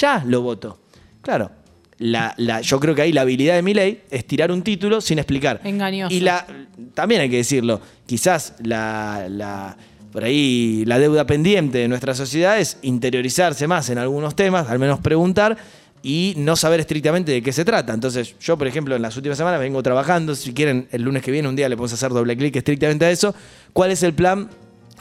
Ya 0.00 0.22
lo 0.26 0.42
voto. 0.42 0.78
Claro. 1.22 1.50
La, 1.98 2.34
la- 2.36 2.60
yo 2.60 2.78
creo 2.80 2.94
que 2.94 3.02
ahí 3.02 3.12
la 3.12 3.22
habilidad 3.22 3.54
de 3.54 3.62
Milei 3.62 4.02
es 4.10 4.26
tirar 4.26 4.50
un 4.50 4.62
título 4.62 5.00
sin 5.00 5.18
explicar. 5.18 5.60
Engañoso. 5.64 6.12
Y 6.14 6.20
la, 6.20 6.46
también 6.94 7.20
hay 7.20 7.30
que 7.30 7.36
decirlo, 7.38 7.80
quizás 8.06 8.54
la, 8.62 9.26
la- 9.30 9.76
por 10.12 10.24
ahí 10.24 10.84
la 10.86 10.98
deuda 10.98 11.26
pendiente 11.26 11.78
de 11.78 11.88
nuestra 11.88 12.14
sociedad 12.14 12.58
es 12.58 12.76
interiorizarse 12.82 13.66
más 13.66 13.88
en 13.88 13.98
algunos 13.98 14.36
temas, 14.36 14.68
al 14.68 14.78
menos 14.78 15.00
preguntar 15.00 15.56
y 16.02 16.34
no 16.36 16.56
saber 16.56 16.80
estrictamente 16.80 17.32
de 17.32 17.42
qué 17.42 17.52
se 17.52 17.64
trata. 17.64 17.94
Entonces, 17.94 18.34
yo, 18.40 18.58
por 18.58 18.66
ejemplo, 18.66 18.96
en 18.96 19.02
las 19.02 19.16
últimas 19.16 19.38
semanas 19.38 19.60
vengo 19.60 19.82
trabajando, 19.82 20.34
si 20.34 20.52
quieren, 20.52 20.88
el 20.90 21.02
lunes 21.02 21.22
que 21.22 21.30
viene, 21.30 21.48
un 21.48 21.56
día 21.56 21.68
le 21.68 21.76
podemos 21.76 21.92
hacer 21.92 22.10
doble 22.10 22.36
clic 22.36 22.56
estrictamente 22.56 23.04
a 23.04 23.10
eso, 23.10 23.34
cuál 23.72 23.90
es 23.90 24.02
el 24.02 24.14
plan 24.14 24.50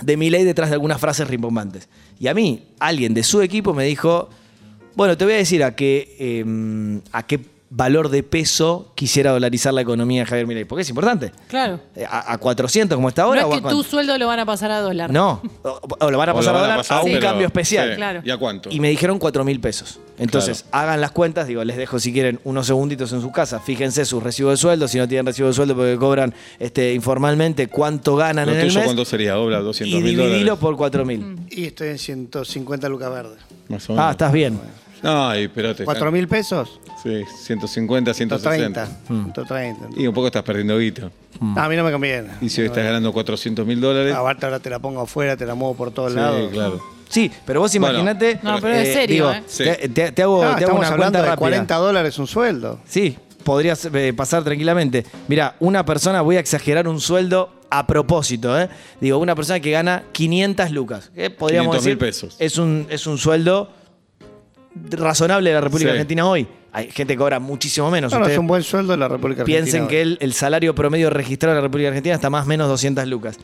de 0.01 0.17
mi 0.17 0.29
ley 0.29 0.43
detrás 0.43 0.69
de 0.69 0.75
algunas 0.75 0.99
frases 0.99 1.27
rimbombantes. 1.27 1.89
Y 2.19 2.27
a 2.27 2.33
mí, 2.33 2.63
alguien 2.79 3.13
de 3.13 3.23
su 3.23 3.41
equipo 3.41 3.73
me 3.73 3.85
dijo, 3.85 4.29
bueno, 4.95 5.17
te 5.17 5.25
voy 5.25 5.33
a 5.33 5.37
decir 5.37 5.63
a 5.63 5.75
qué, 5.75 6.15
eh, 6.19 7.01
a 7.11 7.25
qué 7.25 7.39
valor 7.73 8.09
de 8.09 8.21
peso 8.21 8.91
quisiera 8.95 9.31
dolarizar 9.31 9.73
la 9.73 9.79
economía 9.79 10.23
de 10.23 10.25
Javier 10.25 10.45
Milei, 10.45 10.65
porque 10.65 10.81
es 10.81 10.89
importante. 10.89 11.31
Claro. 11.47 11.79
Eh, 11.95 12.05
A, 12.07 12.33
a 12.33 12.37
400 12.37 12.97
como 12.97 13.07
está 13.07 13.23
ahora 13.23 13.43
no 13.43 13.53
es 13.53 13.61
que 13.61 13.69
tu 13.69 13.81
sueldo 13.81 14.17
lo 14.17 14.27
van 14.27 14.39
a 14.39 14.45
pasar 14.45 14.71
a 14.71 14.81
dólar. 14.81 15.09
No, 15.09 15.41
o, 15.63 15.79
o 15.99 16.11
lo 16.11 16.17
van 16.17 16.27
a 16.29 16.33
O 16.33 16.35
pasar 16.35 16.53
a 16.55 16.59
dólar 16.59 16.77
pasar, 16.77 16.97
a 16.99 17.01
un 17.03 17.11
pero- 17.13 17.21
cambio 17.21 17.47
especial. 17.47 17.89
sí. 17.91 17.95
Claro. 17.95 18.21
¿Y 18.25 18.29
a 18.29 18.37
cuánto? 18.37 18.69
Y 18.69 18.79
me 18.81 18.89
dijeron 18.89 19.17
4 19.19 19.45
mil 19.45 19.59
pesos. 19.61 19.99
Entonces, 20.19 20.65
hagan 20.71 20.99
las 21.01 21.11
cuentas, 21.11 21.47
digo, 21.47 21.63
les 21.63 21.77
dejo 21.77 21.97
si 21.97 22.11
quieren 22.13 22.39
unos 22.43 22.67
segunditos 22.67 23.11
en 23.13 23.21
su 23.21 23.31
casa, 23.31 23.59
fíjense 23.61 24.03
sus 24.05 24.21
recibos 24.21 24.51
de 24.53 24.57
sueldo, 24.57 24.87
si 24.89 24.97
no 24.97 25.07
tienen 25.07 25.25
recibo 25.25 25.47
de 25.47 25.53
sueldo 25.53 25.73
porque 25.75 25.95
cobran 25.97 26.33
este, 26.59 26.93
informalmente 26.93 27.67
cuánto 27.67 28.15
ganan 28.17 28.47
¿Lo 28.47 28.53
en 28.53 28.59
el 28.59 28.73
mes 28.73 28.83
cuánto 28.83 29.05
sería? 29.05 29.39
Obra, 29.39 29.61
200 29.61 29.97
y 29.99 30.03
mil 30.03 30.11
dividilo 30.17 30.27
dólares. 30.33 30.59
por 30.59 30.75
4 30.77 31.05
mil. 31.05 31.37
Y 31.49 31.65
estoy 31.65 31.87
en 31.87 31.97
150 31.97 32.89
lucas 32.89 33.09
verdes. 33.11 33.37
Más 33.69 33.89
o 33.89 33.93
menos. 33.93 34.05
Ah, 34.07 34.11
estás 34.11 34.31
bien. 34.33 34.59
No, 35.03 35.35
y, 35.37 35.47
pero 35.47 35.75
te 35.75 35.85
¿4 35.85 36.11
mil 36.11 36.27
pesos? 36.27 36.79
Sí, 37.01 37.23
150, 37.43 38.13
160. 38.13 38.85
130. 38.85 38.85
130. 39.07 39.99
Y 40.01 40.07
un 40.07 40.13
poco 40.13 40.27
estás 40.27 40.43
perdiendo 40.43 40.77
guita. 40.77 41.09
A 41.55 41.67
mí 41.67 41.75
no 41.75 41.83
me 41.83 41.91
conviene. 41.91 42.29
Y 42.41 42.49
si 42.49 42.61
hoy 42.61 42.67
estás 42.67 42.83
ganando 42.83 43.11
400 43.11 43.65
mil 43.65 43.81
dólares. 43.81 44.13
Aparte 44.13 44.45
ahora 44.45 44.59
te 44.59 44.69
la 44.69 44.77
pongo 44.79 45.01
afuera, 45.01 45.35
te 45.35 45.45
la 45.45 45.55
muevo 45.55 45.75
por 45.75 45.91
todos 45.91 46.11
Sí, 46.11 46.17
lados. 46.17 46.51
claro. 46.51 46.81
Sí, 47.09 47.31
pero 47.45 47.59
vos 47.59 47.71
Bueno, 47.77 47.87
imaginate. 47.99 48.39
No, 48.43 48.59
pero 48.61 48.75
es 48.75 48.93
serio, 48.93 49.15
digo, 49.29 49.31
¿eh? 49.33 49.43
Sí. 49.47 49.63
te, 49.63 49.89
te- 49.89 50.11
te 50.11 50.21
hago, 50.23 50.43
Ah, 50.43 50.55
te 50.57 50.65
hago 50.65 50.77
una 50.77 50.95
cuenta 50.95 51.19
de 51.19 51.25
rápida. 51.25 51.35
40 51.37 51.75
dólares 51.75 52.19
un 52.19 52.27
sueldo. 52.27 52.79
Sí, 52.85 53.17
podrías 53.43 53.83
eh, 53.91 54.13
pasar 54.15 54.43
tranquilamente. 54.43 55.05
Mira, 55.27 55.55
una 55.59 55.83
persona, 55.83 56.21
voy 56.21 56.37
a 56.37 56.39
exagerar 56.39 56.87
un 56.87 57.01
sueldo 57.01 57.49
a 57.69 57.85
propósito, 57.87 58.57
¿eh? 58.59 58.69
Digo, 59.01 59.17
una 59.17 59.33
persona 59.35 59.59
que 59.59 59.71
gana 59.71 60.03
500 60.11 60.71
lucas. 60.71 61.09
que 61.13 61.29
podríamos 61.31 61.75
500 61.77 61.85
mil 61.85 61.97
decir, 61.97 61.97
pesos. 62.29 62.35
Es 62.39 62.57
un, 62.57 62.85
es 62.89 63.07
un 63.07 63.17
sueldo 63.17 63.69
razonable 64.91 65.49
de 65.49 65.55
la 65.55 65.61
República 65.61 65.89
Sí. 65.89 65.93
Argentina 65.97 66.25
hoy. 66.27 66.47
Hay 66.73 66.89
gente 66.91 67.13
que 67.13 67.17
cobra 67.17 67.39
muchísimo 67.39 67.91
menos. 67.91 68.13
No, 68.13 68.19
no, 68.19 68.27
es 68.27 68.37
un 68.37 68.47
buen 68.47 68.63
sueldo 68.63 68.93
de 68.93 68.97
la 68.97 69.07
República 69.09 69.41
Argentina. 69.41 69.63
piensen 69.65 69.87
que 69.87 70.01
el, 70.01 70.17
el 70.21 70.33
salario 70.33 70.73
promedio 70.73 71.09
registrado 71.09 71.53
en 71.53 71.57
la 71.57 71.61
República 71.61 71.89
Argentina 71.89 72.15
está 72.15 72.29
más 72.29 72.45
o 72.45 72.47
menos 72.47 72.67
200 72.69 73.05
lucas. 73.07 73.37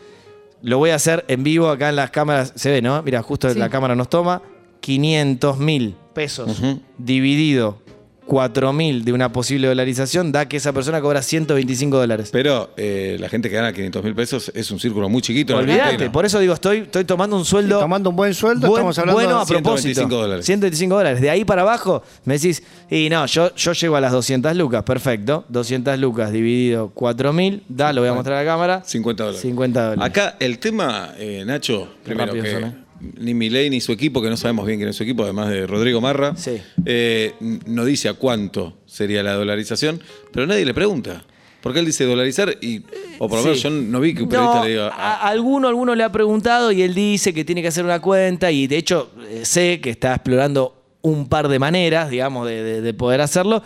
Lo 0.61 0.77
voy 0.77 0.91
a 0.91 0.95
hacer 0.95 1.25
en 1.27 1.43
vivo 1.43 1.69
acá 1.69 1.89
en 1.89 1.97
las 1.97 2.09
cámaras. 2.11 2.53
Se 2.55 2.71
ve, 2.71 2.81
¿no? 2.81 3.01
Mira, 3.03 3.21
justo 3.21 3.49
Sí. 3.49 3.59
la 3.59 3.69
cámara 3.69 3.95
nos 3.95 4.09
toma. 4.09 4.41
500 4.79 5.57
mil 5.57 5.95
pesos 6.13 6.61
dividido 6.97 7.79
4 8.27 8.73
mil 8.73 9.03
de 9.05 9.13
una 9.13 9.31
posible 9.31 9.67
dolarización 9.67 10.31
da 10.31 10.47
que 10.47 10.57
esa 10.57 10.73
persona 10.73 11.01
cobra 11.01 11.21
125 11.21 11.97
dólares. 11.97 12.29
Pero 12.31 12.69
eh, 12.77 13.17
la 13.19 13.29
gente 13.29 13.49
que 13.49 13.55
gana 13.55 13.73
500 13.73 14.03
mil 14.03 14.13
pesos 14.13 14.51
es 14.53 14.69
un 14.69 14.79
círculo 14.79 15.09
muy 15.09 15.21
chiquito. 15.21 15.53
en 15.53 15.59
Olvídate, 15.59 16.09
por 16.09 16.25
eso 16.25 16.37
digo, 16.39 16.53
estoy, 16.53 16.79
estoy 16.79 17.05
tomando 17.05 17.37
un 17.37 17.45
sueldo. 17.45 17.77
Sí, 17.77 17.81
tomando 17.83 18.09
un 18.09 18.15
buen 18.15 18.33
sueldo, 18.33 18.67
buen- 18.67 18.79
estamos 18.79 18.99
hablando 18.99 19.13
bueno 19.21 19.35
de 19.37 19.41
a 19.41 19.45
propósito. 19.45 20.01
125 20.01 20.15
dólares. 20.15 20.45
125 20.45 20.95
dólares. 20.95 21.21
De 21.21 21.29
ahí 21.29 21.45
para 21.45 21.61
abajo 21.61 22.03
me 22.25 22.33
decís, 22.35 22.61
y 22.89 23.09
no, 23.09 23.25
yo, 23.25 23.55
yo 23.55 23.71
llego 23.73 23.95
a 23.95 24.01
las 24.01 24.11
200 24.11 24.55
lucas. 24.55 24.83
Perfecto. 24.83 25.45
200 25.49 25.97
lucas 25.97 26.31
dividido 26.31 26.91
4 26.93 27.31
mil. 27.33 27.63
Da, 27.69 27.93
lo 27.93 28.01
voy 28.01 28.09
a 28.09 28.13
mostrar 28.13 28.37
a 28.39 28.43
la 28.43 28.49
cámara. 28.51 28.81
50 28.85 29.23
dólares. 29.23 29.41
50 29.41 29.89
dólares. 29.91 30.03
Acá 30.05 30.35
el 30.39 30.59
tema, 30.59 31.11
eh, 31.17 31.43
Nacho, 31.45 31.87
primero 32.03 32.25
rápidos 32.27 32.45
que 32.45 32.53
son, 32.53 32.63
¿eh? 32.65 32.75
Ni 32.99 33.33
Milei 33.33 33.69
ni 33.69 33.79
su 33.81 33.91
equipo, 33.91 34.21
que 34.21 34.29
no 34.29 34.37
sabemos 34.37 34.65
bien 34.65 34.79
quién 34.79 34.89
es 34.89 34.95
su 34.95 35.03
equipo, 35.03 35.23
además 35.23 35.49
de 35.49 35.67
Rodrigo 35.67 36.01
Marra, 36.01 36.35
Sí. 36.35 36.57
eh, 36.85 37.33
no 37.65 37.85
dice 37.85 38.09
a 38.09 38.13
cuánto 38.13 38.77
sería 38.85 39.23
la 39.23 39.33
dolarización, 39.33 40.01
pero 40.31 40.47
nadie 40.47 40.65
le 40.65 40.73
pregunta. 40.73 41.23
Porque 41.61 41.79
él 41.79 41.85
dice 41.85 42.05
dolarizar 42.05 42.55
y, 42.61 42.83
o 43.17 43.27
por 43.27 43.39
lo 43.39 43.43
menos 43.43 43.57
Sí. 43.57 43.63
yo 43.63 43.69
no 43.71 43.99
vi 43.99 44.13
que 44.13 44.23
un 44.23 44.29
periodista 44.29 44.59
No, 44.59 44.63
le 44.63 44.69
diga, 44.69 44.87
a, 44.89 44.91
ah, 45.15 45.27
alguno, 45.29 45.67
alguno 45.67 45.95
le 45.95 46.03
ha 46.03 46.11
preguntado 46.11 46.71
y 46.71 46.81
él 46.83 46.93
dice 46.93 47.33
que 47.33 47.43
tiene 47.43 47.61
que 47.61 47.67
hacer 47.69 47.83
una 47.83 47.99
cuenta 47.99 48.51
y 48.51 48.67
de 48.67 48.77
hecho 48.77 49.11
eh, 49.29 49.41
sé 49.43 49.81
que 49.81 49.89
está 49.89 50.13
explorando 50.13 50.81
un 51.01 51.27
par 51.27 51.47
de 51.47 51.59
maneras, 51.59 52.09
digamos, 52.09 52.47
de, 52.47 52.63
de- 52.63 52.81
de 52.81 52.93
poder 52.93 53.21
hacerlo. 53.21 53.63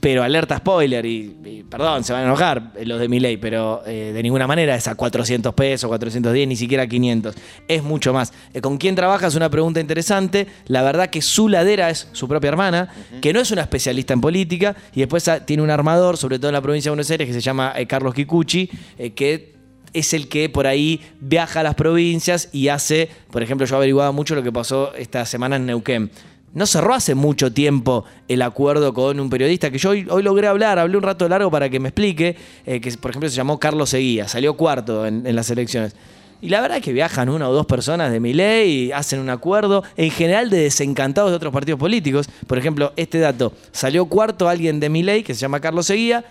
Pero 0.00 0.22
alerta 0.22 0.58
spoiler 0.58 1.04
y, 1.04 1.36
y 1.44 1.58
perdón, 1.68 2.04
se 2.04 2.12
van 2.12 2.22
a 2.22 2.24
enojar 2.26 2.72
los 2.84 3.00
de 3.00 3.08
mi 3.08 3.20
ley, 3.20 3.36
pero 3.36 3.82
eh, 3.86 4.12
de 4.14 4.22
ninguna 4.22 4.46
manera 4.46 4.74
es 4.74 4.86
a 4.88 4.94
400 4.94 5.54
pesos, 5.54 5.88
410, 5.88 6.48
ni 6.48 6.56
siquiera 6.56 6.86
500. 6.86 7.34
Es 7.66 7.82
mucho 7.82 8.12
más. 8.12 8.32
Eh, 8.54 8.60
¿Con 8.60 8.78
quién 8.78 8.94
trabaja? 8.94 9.26
Es 9.26 9.34
una 9.34 9.50
pregunta 9.50 9.80
interesante. 9.80 10.46
La 10.66 10.82
verdad 10.82 11.10
que 11.10 11.22
su 11.22 11.48
ladera 11.48 11.90
es 11.90 12.08
su 12.12 12.28
propia 12.28 12.48
hermana, 12.48 12.88
que 13.20 13.32
no 13.32 13.40
es 13.40 13.50
una 13.50 13.62
especialista 13.62 14.14
en 14.14 14.20
política, 14.20 14.76
y 14.94 15.00
después 15.00 15.28
tiene 15.44 15.62
un 15.62 15.70
armador, 15.70 16.16
sobre 16.16 16.38
todo 16.38 16.48
en 16.48 16.54
la 16.54 16.62
provincia 16.62 16.90
de 16.90 16.92
Buenos 16.92 17.10
Aires, 17.10 17.26
que 17.26 17.34
se 17.34 17.40
llama 17.40 17.72
eh, 17.76 17.86
Carlos 17.86 18.14
Kikuchi, 18.14 18.70
que 19.14 19.58
es 19.92 20.12
el 20.12 20.28
que 20.28 20.48
por 20.48 20.66
ahí 20.66 21.00
viaja 21.20 21.60
a 21.60 21.62
las 21.62 21.74
provincias 21.74 22.50
y 22.52 22.68
hace, 22.68 23.08
por 23.30 23.42
ejemplo, 23.42 23.66
yo 23.66 23.76
averiguaba 23.76 24.12
mucho 24.12 24.34
lo 24.34 24.42
que 24.42 24.52
pasó 24.52 24.94
esta 24.94 25.24
semana 25.24 25.56
en 25.56 25.66
Neuquén. 25.66 26.10
No 26.54 26.66
cerró 26.66 26.94
hace 26.94 27.14
mucho 27.14 27.52
tiempo 27.52 28.04
el 28.26 28.42
acuerdo 28.42 28.94
con 28.94 29.20
un 29.20 29.28
periodista 29.28 29.70
que 29.70 29.78
yo 29.78 29.90
hoy, 29.90 30.04
logré 30.22 30.46
hablar, 30.46 30.78
hablé 30.78 30.96
un 30.96 31.02
rato 31.02 31.28
largo 31.28 31.50
para 31.50 31.68
que 31.68 31.78
me 31.78 31.90
explique, 31.90 32.36
eh, 32.66 32.80
que 32.80 32.90
por 32.92 33.10
ejemplo 33.10 33.28
se 33.28 33.36
llamó 33.36 33.58
Carlos 33.60 33.90
Seguía, 33.90 34.26
salió 34.28 34.54
cuarto 34.54 35.06
en, 35.06 35.26
en 35.26 35.36
las 35.36 35.50
elecciones. 35.50 35.94
Y 36.40 36.50
la 36.50 36.60
verdad 36.60 36.78
es 36.78 36.84
que 36.84 36.92
viajan 36.92 37.28
una 37.28 37.48
o 37.48 37.52
dos 37.52 37.66
personas 37.66 38.12
de 38.12 38.20
mi 38.20 38.32
ley 38.32 38.70
y 38.70 38.92
hacen 38.92 39.18
un 39.18 39.28
acuerdo, 39.28 39.82
en 39.96 40.10
general 40.10 40.50
de 40.50 40.58
desencantados 40.58 41.30
de 41.30 41.36
otros 41.36 41.52
partidos 41.52 41.80
políticos. 41.80 42.28
Por 42.46 42.58
ejemplo, 42.58 42.92
este 42.96 43.18
dato, 43.18 43.52
salió 43.72 44.06
cuarto 44.06 44.48
alguien 44.48 44.78
de 44.78 44.88
mi 44.88 45.02
ley, 45.02 45.24
que 45.24 45.34
se 45.34 45.40
llama 45.40 45.60
Carlos 45.60 45.86
Seguía, 45.86 46.24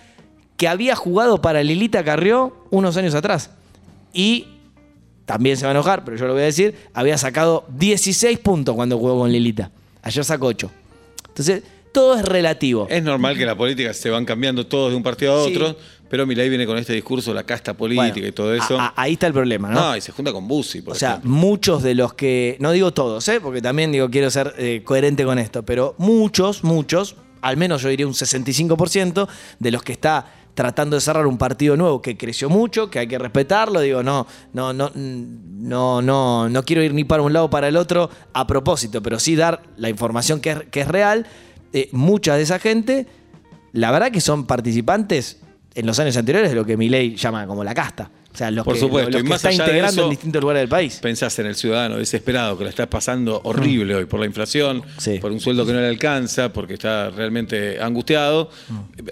que 0.55 0.67
había 0.67 0.95
jugado 0.95 1.41
para 1.41 1.61
Lilita 1.61 2.03
Carrió 2.05 2.55
unos 2.69 2.95
años 2.95 3.15
atrás. 3.15 3.51
Y 4.13 4.47
también 5.25 5.57
se 5.57 5.65
va 5.65 5.71
a 5.71 5.73
enojar, 5.73 6.05
pero 6.05 6.15
yo 6.15 6.25
lo 6.25 6.33
voy 6.33 6.43
a 6.43 6.45
decir, 6.45 6.75
había 6.93 7.17
sacado 7.17 7.65
16 7.77 8.39
puntos 8.39 8.75
cuando 8.75 8.97
jugó 8.97 9.19
con 9.19 9.31
Lilita. 9.31 9.71
Ayer 10.07 10.23
sacó 10.25 10.47
8. 10.47 10.71
Entonces, 11.29 11.63
todo 11.91 12.15
es 12.15 12.23
relativo. 12.23 12.87
Es 12.89 13.03
normal 13.03 13.37
que 13.37 13.45
la 13.45 13.55
política 13.55 13.93
se 13.93 14.09
van 14.09 14.23
cambiando 14.25 14.65
todos 14.65 14.91
de 14.91 14.95
un 14.97 15.03
partido 15.03 15.41
a 15.41 15.45
Sí. 15.45 15.55
otro, 15.55 15.75
pero 16.09 16.25
Milei 16.25 16.47
viene 16.47 16.65
con 16.65 16.77
este 16.77 16.93
discurso, 16.93 17.33
la 17.33 17.43
casta 17.43 17.73
política 17.75 18.11
Bueno, 18.13 18.27
y 18.27 18.31
todo 18.31 18.53
eso. 18.53 18.79
a- 18.79 18.87
a- 18.87 18.93
ahí 18.95 19.13
está 19.13 19.27
el 19.27 19.33
problema, 19.33 19.69
¿no? 19.69 19.79
No, 19.89 19.97
y 19.97 20.01
se 20.01 20.11
junta 20.13 20.31
con 20.31 20.47
Bussi, 20.47 20.81
por 20.81 20.93
O 20.93 20.95
sea, 20.97 21.19
muchos 21.23 21.83
de 21.83 21.95
los 21.95 22.13
que, 22.13 22.55
no 22.59 22.71
digo 22.71 22.91
todos, 22.93 23.27
¿eh? 23.27 23.39
porque 23.41 23.61
también 23.61 23.91
digo, 23.91 24.09
quiero 24.09 24.29
ser 24.31 24.53
eh, 24.57 24.81
coherente 24.85 25.25
con 25.25 25.37
esto, 25.39 25.63
pero 25.63 25.95
muchos, 25.97 26.63
muchos, 26.63 27.15
al 27.41 27.57
menos 27.57 27.81
yo 27.81 27.89
diría 27.89 28.07
un 28.07 28.13
65% 28.13 29.27
de 29.59 29.71
los 29.71 29.83
que 29.83 29.91
está 29.91 30.31
tratando 30.57 30.95
de 30.95 31.01
cerrar 31.01 31.27
un 31.27 31.37
partido 31.37 31.77
nuevo 31.77 32.01
que 32.01 32.17
creció 32.17 32.49
mucho, 32.49 32.89
que 32.89 32.97
hay 32.97 33.07
que 33.07 33.19
respetarlo, 33.19 33.79
digo, 33.79 34.01
no, 34.01 34.25
no, 34.53 34.73
no, 34.73 34.89
no, 34.95 36.01
no, 36.01 36.49
no 36.49 36.63
quiero 36.63 36.81
ir 36.81 36.95
ni 36.95 37.03
para 37.03 37.21
un 37.21 37.31
lado 37.31 37.47
para 37.47 37.67
el 37.67 37.77
otro 37.77 38.09
a 38.33 38.47
propósito, 38.47 39.03
pero 39.03 39.19
sí 39.19 39.35
dar 39.35 39.61
la 39.77 39.87
información 39.87 40.41
que 40.41 40.49
es, 40.49 40.57
que 40.71 40.81
es 40.81 40.87
real. 40.87 41.27
Eh, 41.73 41.89
mucha 41.91 42.35
de 42.35 42.41
esa 42.41 42.57
gente, 42.57 43.05
la 43.71 43.91
verdad 43.91 44.09
que 44.09 44.19
son 44.19 44.47
participantes 44.47 45.41
en 45.75 45.85
los 45.85 45.99
años 45.99 46.17
anteriores 46.17 46.49
de 46.49 46.55
lo 46.55 46.65
que 46.65 46.75
Milei 46.75 47.15
llama 47.15 47.45
como 47.45 47.63
la 47.63 47.75
casta. 47.75 48.09
O 48.37 48.39
sea, 48.39 48.51
los 48.51 48.63
Por 48.65 48.75
que, 48.75 48.79
supuesto, 48.81 49.09
los 49.09 49.21
y 49.21 49.23
que 49.23 49.29
más 49.29 49.37
está 49.37 49.49
allá 49.49 49.63
de 49.63 49.69
integrando 49.71 49.93
eso, 49.93 50.03
en 50.03 50.09
distintos 50.11 50.41
lugares 50.43 50.61
del 50.61 50.69
país. 50.69 50.99
Pensás 51.01 51.39
en 51.39 51.47
el 51.47 51.55
ciudadano 51.55 51.97
desesperado 51.97 52.55
que 52.55 52.65
lo 52.65 52.69
está 52.69 52.87
pasando 52.87 53.41
horrible 53.45 53.95
hoy 53.95 54.05
por 54.05 54.19
la 54.19 54.27
inflación, 54.27 54.83
Sí. 54.99 55.17
por 55.17 55.31
un 55.31 55.39
sueldo 55.39 55.65
que 55.65 55.73
no 55.73 55.79
le 55.79 55.87
alcanza, 55.87 56.53
porque 56.53 56.75
está 56.75 57.09
realmente 57.09 57.81
angustiado. 57.81 58.51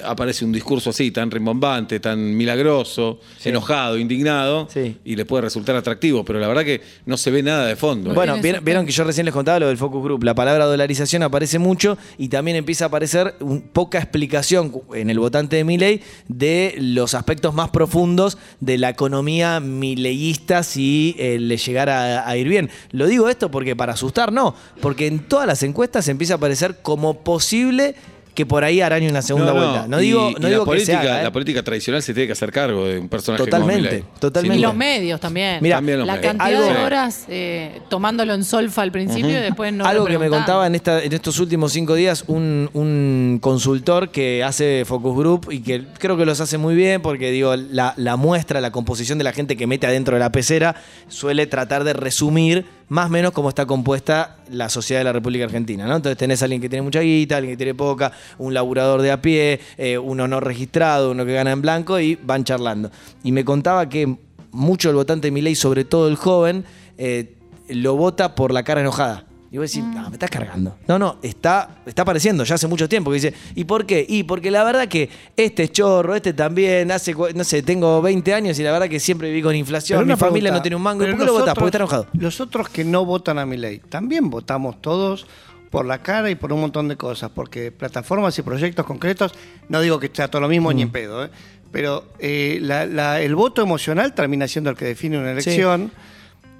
Aparece 0.03 0.45
un 0.45 0.51
discurso 0.51 0.91
así, 0.91 1.09
tan 1.09 1.31
rimbombante, 1.31 1.99
tan 1.99 2.37
milagroso, 2.37 3.19
enojado, 3.43 3.97
indignado, 3.97 4.67
Sí. 4.71 4.97
y 5.03 5.15
le 5.15 5.25
puede 5.25 5.41
resultar 5.41 5.75
atractivo, 5.75 6.23
pero 6.23 6.39
la 6.39 6.47
verdad 6.47 6.63
que 6.63 6.81
no 7.07 7.17
se 7.17 7.31
ve 7.31 7.41
nada 7.41 7.65
de 7.65 7.75
fondo. 7.75 8.13
Bueno, 8.13 8.37
vieron, 8.41 8.85
que 8.85 8.91
yo 8.91 9.03
recién 9.05 9.25
les 9.25 9.33
contaba 9.33 9.59
lo 9.59 9.69
del 9.69 9.77
focus 9.77 10.03
group. 10.03 10.23
La 10.23 10.35
palabra 10.35 10.65
dolarización 10.65 11.23
aparece 11.23 11.57
mucho 11.57 11.97
y 12.19 12.27
también 12.29 12.57
empieza 12.57 12.85
a 12.85 12.87
aparecer 12.89 13.33
un- 13.39 13.61
poca 13.73 13.97
explicación 13.97 14.71
en 14.93 15.09
el 15.09 15.17
votante 15.17 15.55
de 15.55 15.63
Milley 15.63 16.01
de 16.27 16.75
los 16.77 17.15
aspectos 17.15 17.55
más 17.55 17.71
profundos 17.71 18.37
de 18.59 18.77
la 18.77 18.89
economía 18.89 19.14
mileyista 19.23 20.63
si 20.63 21.15
eh, 21.17 21.37
le 21.39 21.57
llegara 21.57 22.21
a, 22.23 22.29
a 22.29 22.37
ir 22.37 22.47
bien. 22.47 22.69
Lo 22.91 23.07
digo 23.07 23.29
esto 23.29 23.51
porque 23.51 23.75
para 23.75 23.93
asustar 23.93 24.31
no, 24.31 24.55
porque 24.81 25.07
en 25.07 25.19
todas 25.19 25.47
las 25.47 25.63
encuestas 25.63 26.07
empieza 26.07 26.33
a 26.33 26.37
aparecer 26.37 26.77
como 26.81 27.23
posible 27.23 27.95
que 28.35 28.45
por 28.45 28.63
ahí 28.63 28.81
arañe 28.81 29.09
una 29.09 29.21
segunda 29.21 29.53
vuelta. 29.53 29.87
No 29.87 29.97
digo, 29.97 30.29
y 30.29 30.33
no 30.33 30.39
la 30.41 30.49
digo 30.49 30.63
que 30.63 30.65
política, 30.65 31.01
se 31.01 31.07
haga, 31.07 31.21
¿eh? 31.21 31.23
La 31.23 31.31
política 31.31 31.63
tradicional 31.63 32.03
se 32.03 32.13
tiene 32.13 32.27
que 32.27 32.33
hacer 32.33 32.51
cargo 32.51 32.85
de 32.85 32.99
un 32.99 33.09
personaje 33.09 33.43
Totalmente, 33.45 34.01
como 34.01 34.19
totalmente. 34.19 34.57
Y 34.59 34.61
los 34.61 34.75
medios 34.75 35.19
también. 35.19 35.59
Mira, 35.61 35.77
También 35.77 35.99
los 35.99 36.07
la 36.07 36.15
medios. 36.17 36.33
cantidad 36.35 36.61
Algo- 36.63 36.73
de 36.79 36.83
horas 36.85 37.25
eh, 37.29 37.81
tomándolo 37.89 38.33
en 38.33 38.43
solfa 38.43 38.81
al 38.81 38.91
principio 38.91 39.29
y 39.29 39.33
después 39.41 39.71
no. 39.73 39.85
Algo 39.85 40.05
que 40.05 40.19
me 40.19 40.29
contaba 40.29 40.67
en, 40.67 40.75
esta, 40.75 41.01
en 41.03 41.13
estos 41.13 41.39
últimos 41.39 41.71
cinco 41.71 41.95
días 41.95 42.25
un, 42.27 42.69
un 42.73 43.39
consultor 43.41 44.09
que 44.09 44.43
hace 44.43 44.83
focus 44.85 45.15
group 45.17 45.47
y 45.49 45.61
que 45.61 45.85
creo 45.97 46.17
que 46.17 46.25
los 46.25 46.41
hace 46.41 46.57
muy 46.57 46.75
bien 46.75 47.01
porque 47.01 47.31
digo 47.31 47.55
la, 47.55 47.93
la 47.95 48.17
muestra, 48.17 48.59
la 48.61 48.71
composición 48.71 49.17
de 49.17 49.23
la 49.23 49.31
gente 49.31 49.55
que 49.55 49.65
mete 49.65 49.87
adentro 49.87 50.15
de 50.15 50.19
la 50.19 50.31
pecera 50.31 50.75
suele 51.07 51.47
tratar 51.47 51.83
de 51.85 51.93
resumir 51.93 52.65
más 52.89 53.07
o 53.07 53.09
menos 53.09 53.31
cómo 53.31 53.49
está 53.49 53.65
compuesta 53.65 54.37
la 54.49 54.69
sociedad 54.69 54.99
de 54.99 55.05
la 55.05 55.13
República 55.13 55.45
Argentina. 55.45 55.85
¿no? 55.87 55.95
Entonces 55.95 56.17
tenés 56.17 56.41
a 56.41 56.45
alguien 56.45 56.61
que 56.61 56.69
tiene 56.69 56.83
mucha 56.83 57.01
guita, 57.01 57.37
alguien 57.37 57.53
que 57.53 57.57
tiene 57.57 57.73
poca, 57.73 58.11
un 58.37 58.53
laburador 58.53 59.01
de 59.01 59.11
a 59.11 59.21
pie, 59.21 59.59
eh, 59.77 59.97
uno 59.97 60.27
no 60.27 60.39
registrado, 60.39 61.11
uno 61.11 61.25
que 61.25 61.33
gana 61.33 61.51
en 61.51 61.61
blanco 61.61 61.99
y 61.99 62.15
van 62.15 62.43
charlando. 62.43 62.91
Y 63.23 63.31
me 63.31 63.43
contaba 63.43 63.89
que 63.89 64.17
mucho 64.51 64.89
el 64.89 64.95
votante 64.95 65.27
de 65.27 65.31
Milei, 65.31 65.55
sobre 65.55 65.85
todo 65.85 66.07
el 66.07 66.15
joven, 66.15 66.65
eh, 66.97 67.35
lo 67.69 67.95
vota 67.95 68.35
por 68.35 68.53
la 68.53 68.63
cara 68.63 68.81
enojada. 68.81 69.25
Y 69.55 69.57
vos 69.57 69.71
decís, 69.71 69.87
no, 69.87 70.09
me 70.09 70.15
estás 70.17 70.29
cargando. 70.29 70.75
No, 70.85 70.99
no, 70.99 71.17
está, 71.21 71.77
está 71.85 72.01
apareciendo 72.01 72.43
ya 72.43 72.55
hace 72.55 72.67
mucho 72.67 72.89
tiempo. 72.89 73.09
Que 73.09 73.15
dice, 73.15 73.33
¿y 73.55 73.63
por 73.63 73.85
qué? 73.85 74.05
Y 74.05 74.23
porque 74.23 74.51
la 74.51 74.65
verdad 74.65 74.89
que 74.89 75.09
este 75.37 75.63
es 75.63 75.71
chorro, 75.71 76.13
este 76.13 76.33
también, 76.33 76.91
hace, 76.91 77.15
cu- 77.15 77.29
no 77.33 77.45
sé, 77.45 77.63
tengo 77.63 78.01
20 78.01 78.33
años 78.33 78.59
y 78.59 78.63
la 78.63 78.73
verdad 78.73 78.89
que 78.89 78.99
siempre 78.99 79.29
viví 79.29 79.41
con 79.41 79.55
inflación, 79.55 79.95
Pero 79.99 80.05
mi 80.07 80.11
una 80.11 80.17
familia 80.17 80.49
pregunta, 80.49 80.59
no 80.59 80.61
tiene 80.61 80.75
un 80.75 80.81
mango. 80.81 81.03
¿Y 81.03 81.05
pero 81.05 81.13
por 81.15 81.19
qué 81.21 81.25
lo 81.27 81.31
votás? 81.31 81.45
nosotros- 81.47 81.61
Porque 81.63 81.67
está 81.69 81.77
enojado. 81.77 82.07
Los 82.19 82.41
otros 82.41 82.67
que 82.67 82.83
no 82.83 83.05
votan 83.05 83.39
a 83.39 83.45
mi 83.45 83.55
ley, 83.55 83.79
también 83.87 84.29
votamos 84.29 84.81
todos 84.81 85.25
por 85.69 85.85
la 85.85 85.99
cara 86.01 86.29
y 86.29 86.35
por 86.35 86.51
un 86.51 86.59
montón 86.59 86.89
de 86.89 86.97
cosas, 86.97 87.31
porque 87.33 87.71
plataformas 87.71 88.37
y 88.37 88.41
proyectos 88.41 88.85
concretos, 88.85 89.33
no 89.69 89.79
digo 89.79 90.01
que 90.01 90.11
sea 90.13 90.27
todo 90.29 90.41
lo 90.41 90.49
mismo 90.49 90.73
ni 90.73 90.81
Mm. 90.81 90.87
en 90.87 90.91
pedo, 90.91 91.23
¿eh? 91.23 91.29
pero 91.71 92.09
eh, 92.19 92.59
la- 92.61 92.85
la- 92.85 93.21
el 93.21 93.35
voto 93.35 93.61
emocional 93.61 94.13
termina 94.13 94.49
siendo 94.49 94.69
el 94.69 94.75
que 94.75 94.83
define 94.83 95.17
una 95.17 95.31
elección. 95.31 95.91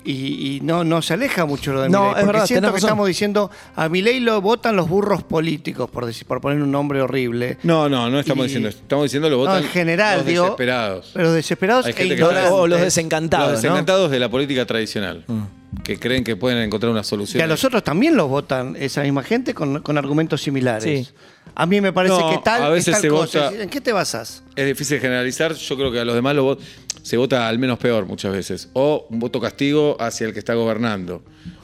Y, 0.07 0.57
y 0.57 0.59
no, 0.61 0.83
no 0.83 1.01
se 1.01 1.15
aleja 1.15 1.45
mucho 1.45 1.73
lo 1.73 1.81
de 1.81 1.89
No, 1.89 1.99
Milei, 1.99 2.09
es 2.11 2.15
porque 2.19 2.25
verdad, 2.27 2.45
siento 2.47 2.67
que 2.67 2.73
razón. 2.73 2.87
estamos 2.89 3.07
diciendo 3.07 3.51
a 3.75 3.89
Milei 3.89 4.19
lo 4.19 4.39
votan 4.39 4.75
los 4.75 4.87
burros 4.87 5.23
políticos, 5.23 5.89
por, 5.89 6.05
decir, 6.05 6.27
por 6.27 6.41
poner 6.41 6.61
un 6.61 6.71
nombre 6.71 7.01
horrible. 7.01 7.57
No, 7.63 7.89
no, 7.89 8.09
no 8.09 8.19
estamos 8.19 8.43
Y- 8.45 8.47
diciendo. 8.49 8.69
Estamos 8.69 9.05
diciendo 9.05 9.29
lo 9.29 9.37
No, 9.37 9.41
votan 9.41 9.63
en 9.63 9.69
general, 9.69 10.17
los 10.19 10.25
digo, 10.27 10.43
desesperados. 10.43 11.09
Pero 11.13 11.31
desesperados 11.33 11.85
Hay 11.87 11.93
e 11.93 11.95
que 11.95 12.05
ignorantes. 12.05 12.51
O 12.51 12.67
los 12.67 12.79
desencantados, 12.81 13.47
los 13.53 13.57
¿no? 13.57 13.61
desencantados 13.61 14.11
de 14.11 14.19
la 14.19 14.29
política 14.29 14.65
tradicional, 14.67 15.23
Mm. 15.27 15.41
que 15.83 15.97
creen 15.99 16.23
que 16.23 16.35
pueden 16.35 16.59
encontrar 16.59 16.91
una 16.91 17.01
Que 17.01 17.07
solución. 17.07 17.41
a 17.43 17.47
los 17.47 17.63
otros 17.63 17.83
también 17.83 18.15
los 18.15 18.29
votan 18.29 18.75
esa 18.79 19.01
misma 19.01 19.23
gente 19.23 19.53
con, 19.55 19.81
con 19.81 19.97
argumentos 19.97 20.41
similares. 20.41 21.07
Sí. 21.07 21.13
A 21.55 21.65
mí 21.65 21.79
me 21.79 21.93
parece 21.93 22.15
No, 22.19 22.29
que 22.31 22.37
tal, 22.43 22.63
a 22.63 22.69
veces 22.69 22.89
es 22.89 22.93
tal 22.95 23.01
se 23.01 23.07
cosa. 23.09 23.49
vota- 23.49 23.63
¿En 23.63 23.69
qué 23.69 23.79
te 23.81 23.93
basas? 23.93 24.43
Es 24.55 24.65
difícil 24.65 24.99
generalizar, 24.99 25.53
yo 25.53 25.75
creo 25.77 25.91
que 25.91 25.99
a 26.01 26.05
los 26.05 26.13
demás 26.15 26.35
lo 26.35 26.57
se 27.01 27.17
vota 27.17 27.47
al 27.47 27.59
menos 27.59 27.77
peor 27.79 28.05
muchas 28.05 28.33
veces. 28.33 28.69
O 28.73 29.07
un 29.09 29.19
voto 29.19 29.39
castigo 29.39 29.95
hacia 29.99 30.27
el 30.27 30.33
que 30.33 30.39
está 30.39 30.53
gobernando. 30.53 31.21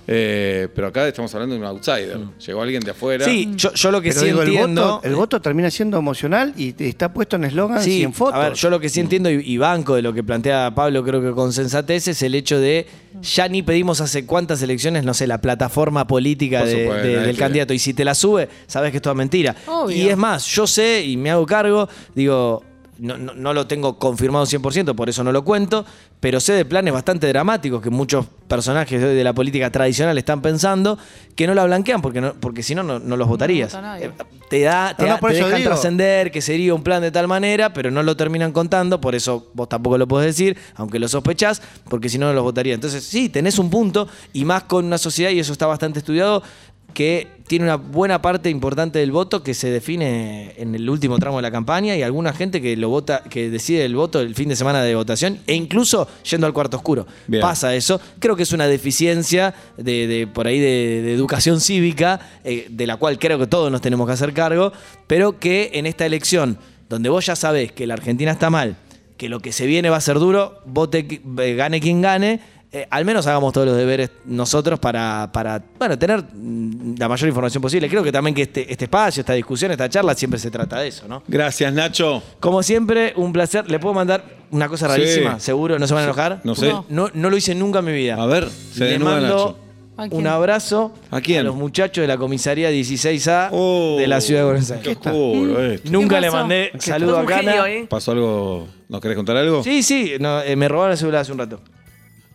Eh, 0.07 0.67
pero 0.73 0.87
acá 0.87 1.07
estamos 1.07 1.33
hablando 1.35 1.55
de 1.55 1.61
un 1.61 1.67
outsider. 1.67 2.17
Llegó 2.45 2.61
alguien 2.61 2.81
de 2.81 2.91
afuera. 2.91 3.23
Sí, 3.25 3.51
yo, 3.55 3.71
yo 3.73 3.91
lo 3.91 4.01
que 4.01 4.09
Pero 4.09 4.19
sí 4.21 4.25
digo, 4.27 4.41
entiendo. 4.41 4.81
el, 4.81 4.87
voto, 4.89 5.07
el 5.07 5.15
voto 5.15 5.41
termina 5.41 5.69
siendo 5.71 5.97
emocional 5.97 6.53
y 6.57 6.73
está 6.83 7.13
puesto 7.13 7.35
en 7.35 7.45
eslogans 7.45 7.85
y 7.87 8.03
en 8.03 8.13
fotos. 8.13 8.35
A 8.35 8.39
ver, 8.49 8.53
yo 8.53 8.69
lo 8.69 8.79
que 8.79 8.89
sí 8.89 8.99
entiendo 8.99 9.29
y, 9.29 9.41
y 9.45 9.57
banco 9.57 9.95
de 9.95 10.01
lo 10.01 10.13
que 10.13 10.23
plantea 10.23 10.73
Pablo, 10.73 11.03
creo 11.03 11.21
que 11.21 11.31
con 11.31 11.53
sensatez, 11.53 12.07
es 12.07 12.21
el 12.23 12.35
hecho 12.35 12.59
de 12.59 12.87
ya 13.21 13.47
ni 13.47 13.61
pedimos 13.61 14.01
hace 14.01 14.25
cuántas 14.25 14.61
elecciones, 14.61 15.03
no 15.03 15.13
sé, 15.13 15.27
la 15.27 15.39
plataforma 15.39 16.07
política 16.07 16.59
Por 16.59 16.67
de- 16.67 16.83
supuesto, 16.83 17.07
de- 17.07 17.13
nadie 17.15 17.27
del 17.27 17.37
candidato. 17.37 17.73
Y 17.73 17.79
si 17.79 17.93
te 17.93 18.03
la 18.03 18.15
sube, 18.15 18.49
sabes 18.67 18.91
que 18.91 18.97
es 18.97 19.03
toda 19.03 19.15
mentira. 19.15 19.55
Obvio. 19.67 19.95
Y 19.95 20.09
es 20.09 20.17
más, 20.17 20.45
yo 20.47 20.65
sé 20.67 21.03
y 21.05 21.15
me 21.17 21.29
hago 21.31 21.45
cargo, 21.45 21.87
digo. 22.15 22.63
No, 23.03 23.17
no- 23.17 23.33
no 23.33 23.51
lo 23.53 23.65
tengo 23.65 23.97
confirmado 23.97 24.45
100%, 24.45 24.93
por 24.95 25.09
eso 25.09 25.23
no 25.23 25.31
lo 25.31 25.43
cuento, 25.43 25.83
pero 26.19 26.39
sé 26.39 26.53
de 26.53 26.65
planes 26.65 26.93
bastante 26.93 27.25
dramáticos 27.27 27.81
que 27.81 27.89
muchos 27.89 28.27
personajes 28.47 29.01
de 29.01 29.23
la 29.23 29.33
política 29.33 29.71
tradicional 29.71 30.15
están 30.19 30.41
pensando 30.43 30.99
que 31.35 31.47
no 31.47 31.55
la 31.55 31.65
blanquean 31.65 31.99
porque, 32.01 32.21
no, 32.21 32.33
porque 32.35 32.61
si 32.61 32.75
no, 32.75 32.83
no, 32.83 32.99
los 33.17 33.27
votarías. 33.27 33.73
Eh, 34.05 34.11
te 34.49 34.61
da, 34.61 34.93
te, 34.95 35.03
No, 35.03 35.07
no, 35.09 35.13
da- 35.15 35.19
por 35.19 35.31
te 35.31 35.37
dejan 35.37 35.51
trascender 35.69 36.29
que 36.31 36.41
sería 36.41 36.75
un 36.75 36.83
plan 36.83 37.01
de 37.01 37.09
tal 37.09 37.27
manera, 37.27 37.73
pero 37.73 37.89
no 37.89 38.03
lo 38.03 38.15
terminan 38.15 38.51
contando, 38.51 39.01
por 39.01 39.15
eso 39.15 39.49
vos 39.55 39.67
tampoco 39.67 39.97
lo 39.97 40.07
podés 40.07 40.27
decir, 40.27 40.55
aunque 40.75 40.99
lo 40.99 41.07
sospechás, 41.07 41.59
porque 41.89 42.07
si 42.07 42.19
no, 42.19 42.27
no 42.27 42.33
los 42.33 42.43
votaría. 42.43 42.75
Entonces, 42.75 43.03
sí, 43.03 43.29
tenés 43.29 43.57
un 43.57 43.71
punto, 43.71 44.07
y 44.31 44.45
más 44.45 44.63
con 44.63 44.85
una 44.85 44.99
sociedad, 44.99 45.31
y 45.31 45.39
eso 45.39 45.53
está 45.53 45.65
bastante 45.65 45.97
estudiado, 45.97 46.43
que 46.93 47.27
tiene 47.47 47.65
una 47.65 47.75
buena 47.75 48.21
parte 48.21 48.49
importante 48.49 48.99
del 48.99 49.11
voto 49.11 49.43
que 49.43 49.53
se 49.53 49.69
define 49.69 50.53
en 50.55 50.73
el 50.73 50.89
último 50.89 51.19
tramo 51.19 51.37
de 51.37 51.41
la 51.41 51.51
campaña 51.51 51.97
y 51.97 52.01
alguna 52.01 52.31
gente 52.31 52.61
que 52.61 52.77
lo 52.77 52.87
vota, 52.87 53.23
que 53.23 53.49
decide 53.49 53.83
el 53.83 53.93
voto 53.93 54.21
el 54.21 54.35
fin 54.35 54.47
de 54.47 54.55
semana 54.55 54.81
de 54.83 54.95
votación 54.95 55.39
e 55.47 55.55
incluso 55.55 56.07
yendo 56.29 56.47
al 56.47 56.53
cuarto 56.53 56.77
oscuro. 56.77 57.05
Bien. 57.27 57.41
Pasa 57.41 57.75
eso. 57.75 57.99
Creo 58.19 58.37
que 58.37 58.43
es 58.43 58.53
una 58.53 58.67
deficiencia 58.67 59.53
de, 59.75 60.07
de 60.07 60.27
por 60.27 60.47
ahí 60.47 60.59
de, 60.59 61.01
de 61.03 61.13
educación 61.13 61.59
cívica, 61.59 62.21
eh, 62.45 62.67
de 62.69 62.87
la 62.87 62.95
cual 62.95 63.19
creo 63.19 63.37
que 63.37 63.47
todos 63.47 63.69
nos 63.69 63.81
tenemos 63.81 64.07
que 64.07 64.13
hacer 64.13 64.33
cargo, 64.33 64.71
pero 65.07 65.37
que 65.37 65.71
en 65.73 65.87
esta 65.87 66.05
elección, 66.05 66.57
donde 66.87 67.09
vos 67.09 67.25
ya 67.25 67.35
sabés 67.35 67.73
que 67.73 67.85
la 67.85 67.95
Argentina 67.95 68.31
está 68.31 68.49
mal, 68.49 68.77
que 69.17 69.29
lo 69.29 69.39
que 69.39 69.51
se 69.51 69.65
viene 69.65 69.89
va 69.89 69.97
a 69.97 70.01
ser 70.01 70.19
duro, 70.19 70.61
vote, 70.65 71.21
eh, 71.39 71.53
gane 71.55 71.79
quien 71.81 72.01
gane, 72.01 72.39
eh, 72.73 72.87
al 72.89 73.03
menos 73.03 73.27
hagamos 73.27 73.51
todos 73.51 73.67
los 73.67 73.75
deberes 73.75 74.11
nosotros 74.25 74.79
para, 74.79 75.29
para 75.33 75.61
bueno, 75.77 75.99
tener 75.99 76.23
mm, 76.33 76.95
la 76.97 77.09
mayor 77.09 77.27
información 77.27 77.61
posible. 77.61 77.89
Creo 77.89 78.01
que 78.03 78.11
también 78.11 78.33
que 78.33 78.43
este, 78.43 78.71
este 78.71 78.85
espacio, 78.85 79.19
esta 79.21 79.33
discusión, 79.33 79.71
esta 79.71 79.89
charla 79.89 80.13
siempre 80.15 80.39
se 80.39 80.49
trata 80.49 80.79
de 80.79 80.87
eso, 80.87 81.07
¿no? 81.07 81.21
Gracias, 81.27 81.73
Nacho. 81.73 82.23
Como 82.39 82.63
siempre, 82.63 83.13
un 83.17 83.33
placer. 83.33 83.69
Le 83.69 83.77
puedo 83.79 83.93
mandar 83.93 84.23
una 84.51 84.69
cosa 84.69 84.85
Sí. 84.87 84.91
rarísima, 85.01 85.39
seguro, 85.39 85.77
¿no 85.79 85.85
se 85.87 85.93
van 85.93 86.01
a 86.01 86.05
enojar? 86.05 86.39
No 86.45 86.55
sé. 86.55 86.73
No. 86.89 87.09
No, 87.13 87.29
lo 87.29 87.35
hice 87.37 87.55
nunca 87.55 87.79
en 87.79 87.85
mi 87.85 87.93
vida. 87.93 88.15
A 88.21 88.25
ver, 88.25 88.47
se 88.49 88.85
Le 88.91 88.99
mando. 88.99 89.57
¿A 89.97 90.05
un 90.09 90.25
abrazo 90.25 90.93
¿A 91.11 91.19
quién? 91.21 91.45
los 91.45 91.55
muchachos 91.55 92.01
de 92.01 92.07
la 92.07 92.17
comisaría 92.17 92.71
16A 92.71 93.49
Oh, 93.51 93.97
de 93.99 94.07
la 94.07 94.19
ciudad 94.21 94.41
de 94.41 94.45
Buenos 94.45 94.71
Aires. 94.71 94.83
Qué 94.87 95.09
oscuro 95.09 95.61
esto. 95.63 95.89
Nunca 95.91 96.15
¿Qué 96.15 96.21
le 96.21 96.31
mandé 96.31 96.71
saludo 96.79 97.19
a 97.19 97.27
genio, 97.27 97.51
Cana. 97.51 97.69
¿eh? 97.69 97.85
¿Pasó 97.87 98.13
algo? 98.13 98.67
¿Nos 98.87 99.01
querés 99.01 99.17
contar 99.17 99.35
algo? 99.37 99.61
Sí, 99.63 99.83
sí, 99.83 100.13
no, 100.19 100.41
eh, 100.41 100.55
me 100.55 100.67
robaron 100.69 100.93
el 100.93 100.97
celular 100.97 101.21
hace 101.21 101.33
un 101.33 101.37
rato. 101.39 101.59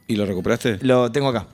¿Y 0.08 0.16
lo 0.16 0.26
recuperaste? 0.26 0.78
Lo 0.82 1.10
tengo 1.10 1.28
acá. 1.28 1.46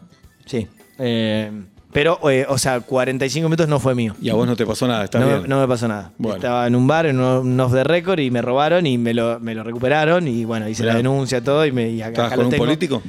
Sí. 0.46 0.66
Eh, 0.98 1.50
pero, 1.92 2.18
eh, 2.30 2.46
o 2.48 2.56
sea, 2.58 2.80
45 2.80 3.48
minutos 3.48 3.68
no 3.68 3.78
fue 3.80 3.94
mío. 3.94 4.14
Y 4.20 4.30
a 4.30 4.34
vos 4.34 4.46
no 4.46 4.56
te 4.56 4.64
pasó 4.66 4.86
nada, 4.86 5.04
¿estás 5.04 5.20
No, 5.20 5.26
bien? 5.28 5.42
me- 5.42 5.48
no 5.48 5.60
me 5.60 5.68
pasó 5.68 5.88
nada. 5.88 6.12
Bueno. 6.18 6.36
Estaba 6.36 6.66
en 6.66 6.74
un 6.74 6.86
bar, 6.86 7.06
en 7.06 7.18
un, 7.20 7.24
un 7.46 7.60
off 7.60 7.72
the 7.72 7.84
record, 7.84 8.18
y 8.20 8.30
me 8.30 8.40
robaron 8.42 8.86
y 8.86 8.96
me 8.98 9.12
lo, 9.14 9.38
me 9.40 9.54
lo 9.54 9.62
recuperaron. 9.62 10.26
Y 10.28 10.44
bueno, 10.44 10.68
hice 10.68 10.84
la 10.84 10.94
denuncia, 10.94 11.42
todo. 11.42 11.64
Y, 11.66 11.72
me, 11.72 11.90
y 11.90 12.00
acá, 12.02 12.10
¿Estabas 12.10 12.32
acá 12.32 12.36
con 12.36 12.42
lo 12.44 12.48
un 12.48 12.50
tengo. 12.52 12.64
político? 12.64 13.02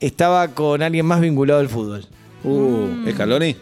Estaba 0.00 0.48
con 0.48 0.82
alguien 0.82 1.06
más 1.06 1.20
vinculado 1.20 1.60
al 1.60 1.68
fútbol. 1.68 2.04
Uh, 2.44 3.06
¿Escaloni? 3.06 3.56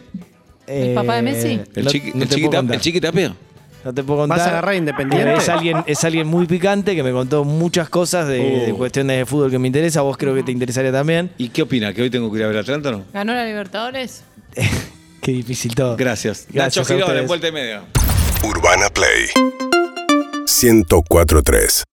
¿El 0.67 0.95
papá 0.95 1.15
de 1.17 1.21
Messi? 1.21 1.59
¿El, 1.75 1.85
chiqui, 1.87 2.11
no 2.15 2.23
el, 2.23 2.29
chiqui 2.29 2.45
el 2.73 2.79
chiqui 2.79 3.01
Tapia? 3.01 3.35
No 3.83 3.93
te 3.93 4.03
puedo 4.03 4.19
contar. 4.21 4.37
¿Vas 4.37 4.47
a 4.47 4.51
agarrar 4.51 4.73
a 4.73 4.75
Independiente? 4.77 5.33
Es 5.35 5.49
alguien, 5.49 5.83
es 5.87 6.03
alguien 6.03 6.27
muy 6.27 6.45
picante 6.45 6.95
que 6.95 7.03
me 7.03 7.11
contó 7.11 7.43
muchas 7.43 7.89
cosas 7.89 8.27
de, 8.27 8.39
Oh. 8.39 8.65
de 8.67 8.73
cuestiones 8.73 9.17
de 9.17 9.25
fútbol 9.25 9.49
que 9.51 9.57
me 9.59 9.67
interesa. 9.67 10.01
Vos 10.01 10.17
creo 10.17 10.35
que 10.35 10.43
te 10.43 10.51
interesaría 10.51 10.91
también. 10.91 11.31
¿Y 11.37 11.49
qué 11.49 11.63
opina? 11.63 11.93
¿Que 11.93 12.01
hoy 12.03 12.09
tengo 12.09 12.31
que 12.31 12.37
ir 12.39 12.43
a 12.45 12.47
ver 12.47 12.57
Atlanta 12.57 12.89
o 12.89 12.91
no? 12.93 13.03
¿Ganó 13.13 13.33
la 13.33 13.45
Libertadores? 13.45 14.23
Qué 15.21 15.31
difícil 15.33 15.75
todo. 15.75 15.95
Gracias. 15.97 16.47
Gracias 16.51 16.77
Nacho 16.77 16.81
a 16.81 16.85
Girón, 16.85 17.01
ustedes. 17.03 17.21
en 17.21 17.27
vuelta 17.27 17.47
y 17.47 17.51
media. 17.51 17.81
Urbana 18.43 18.89
Play 18.89 19.27
1043 20.63 21.83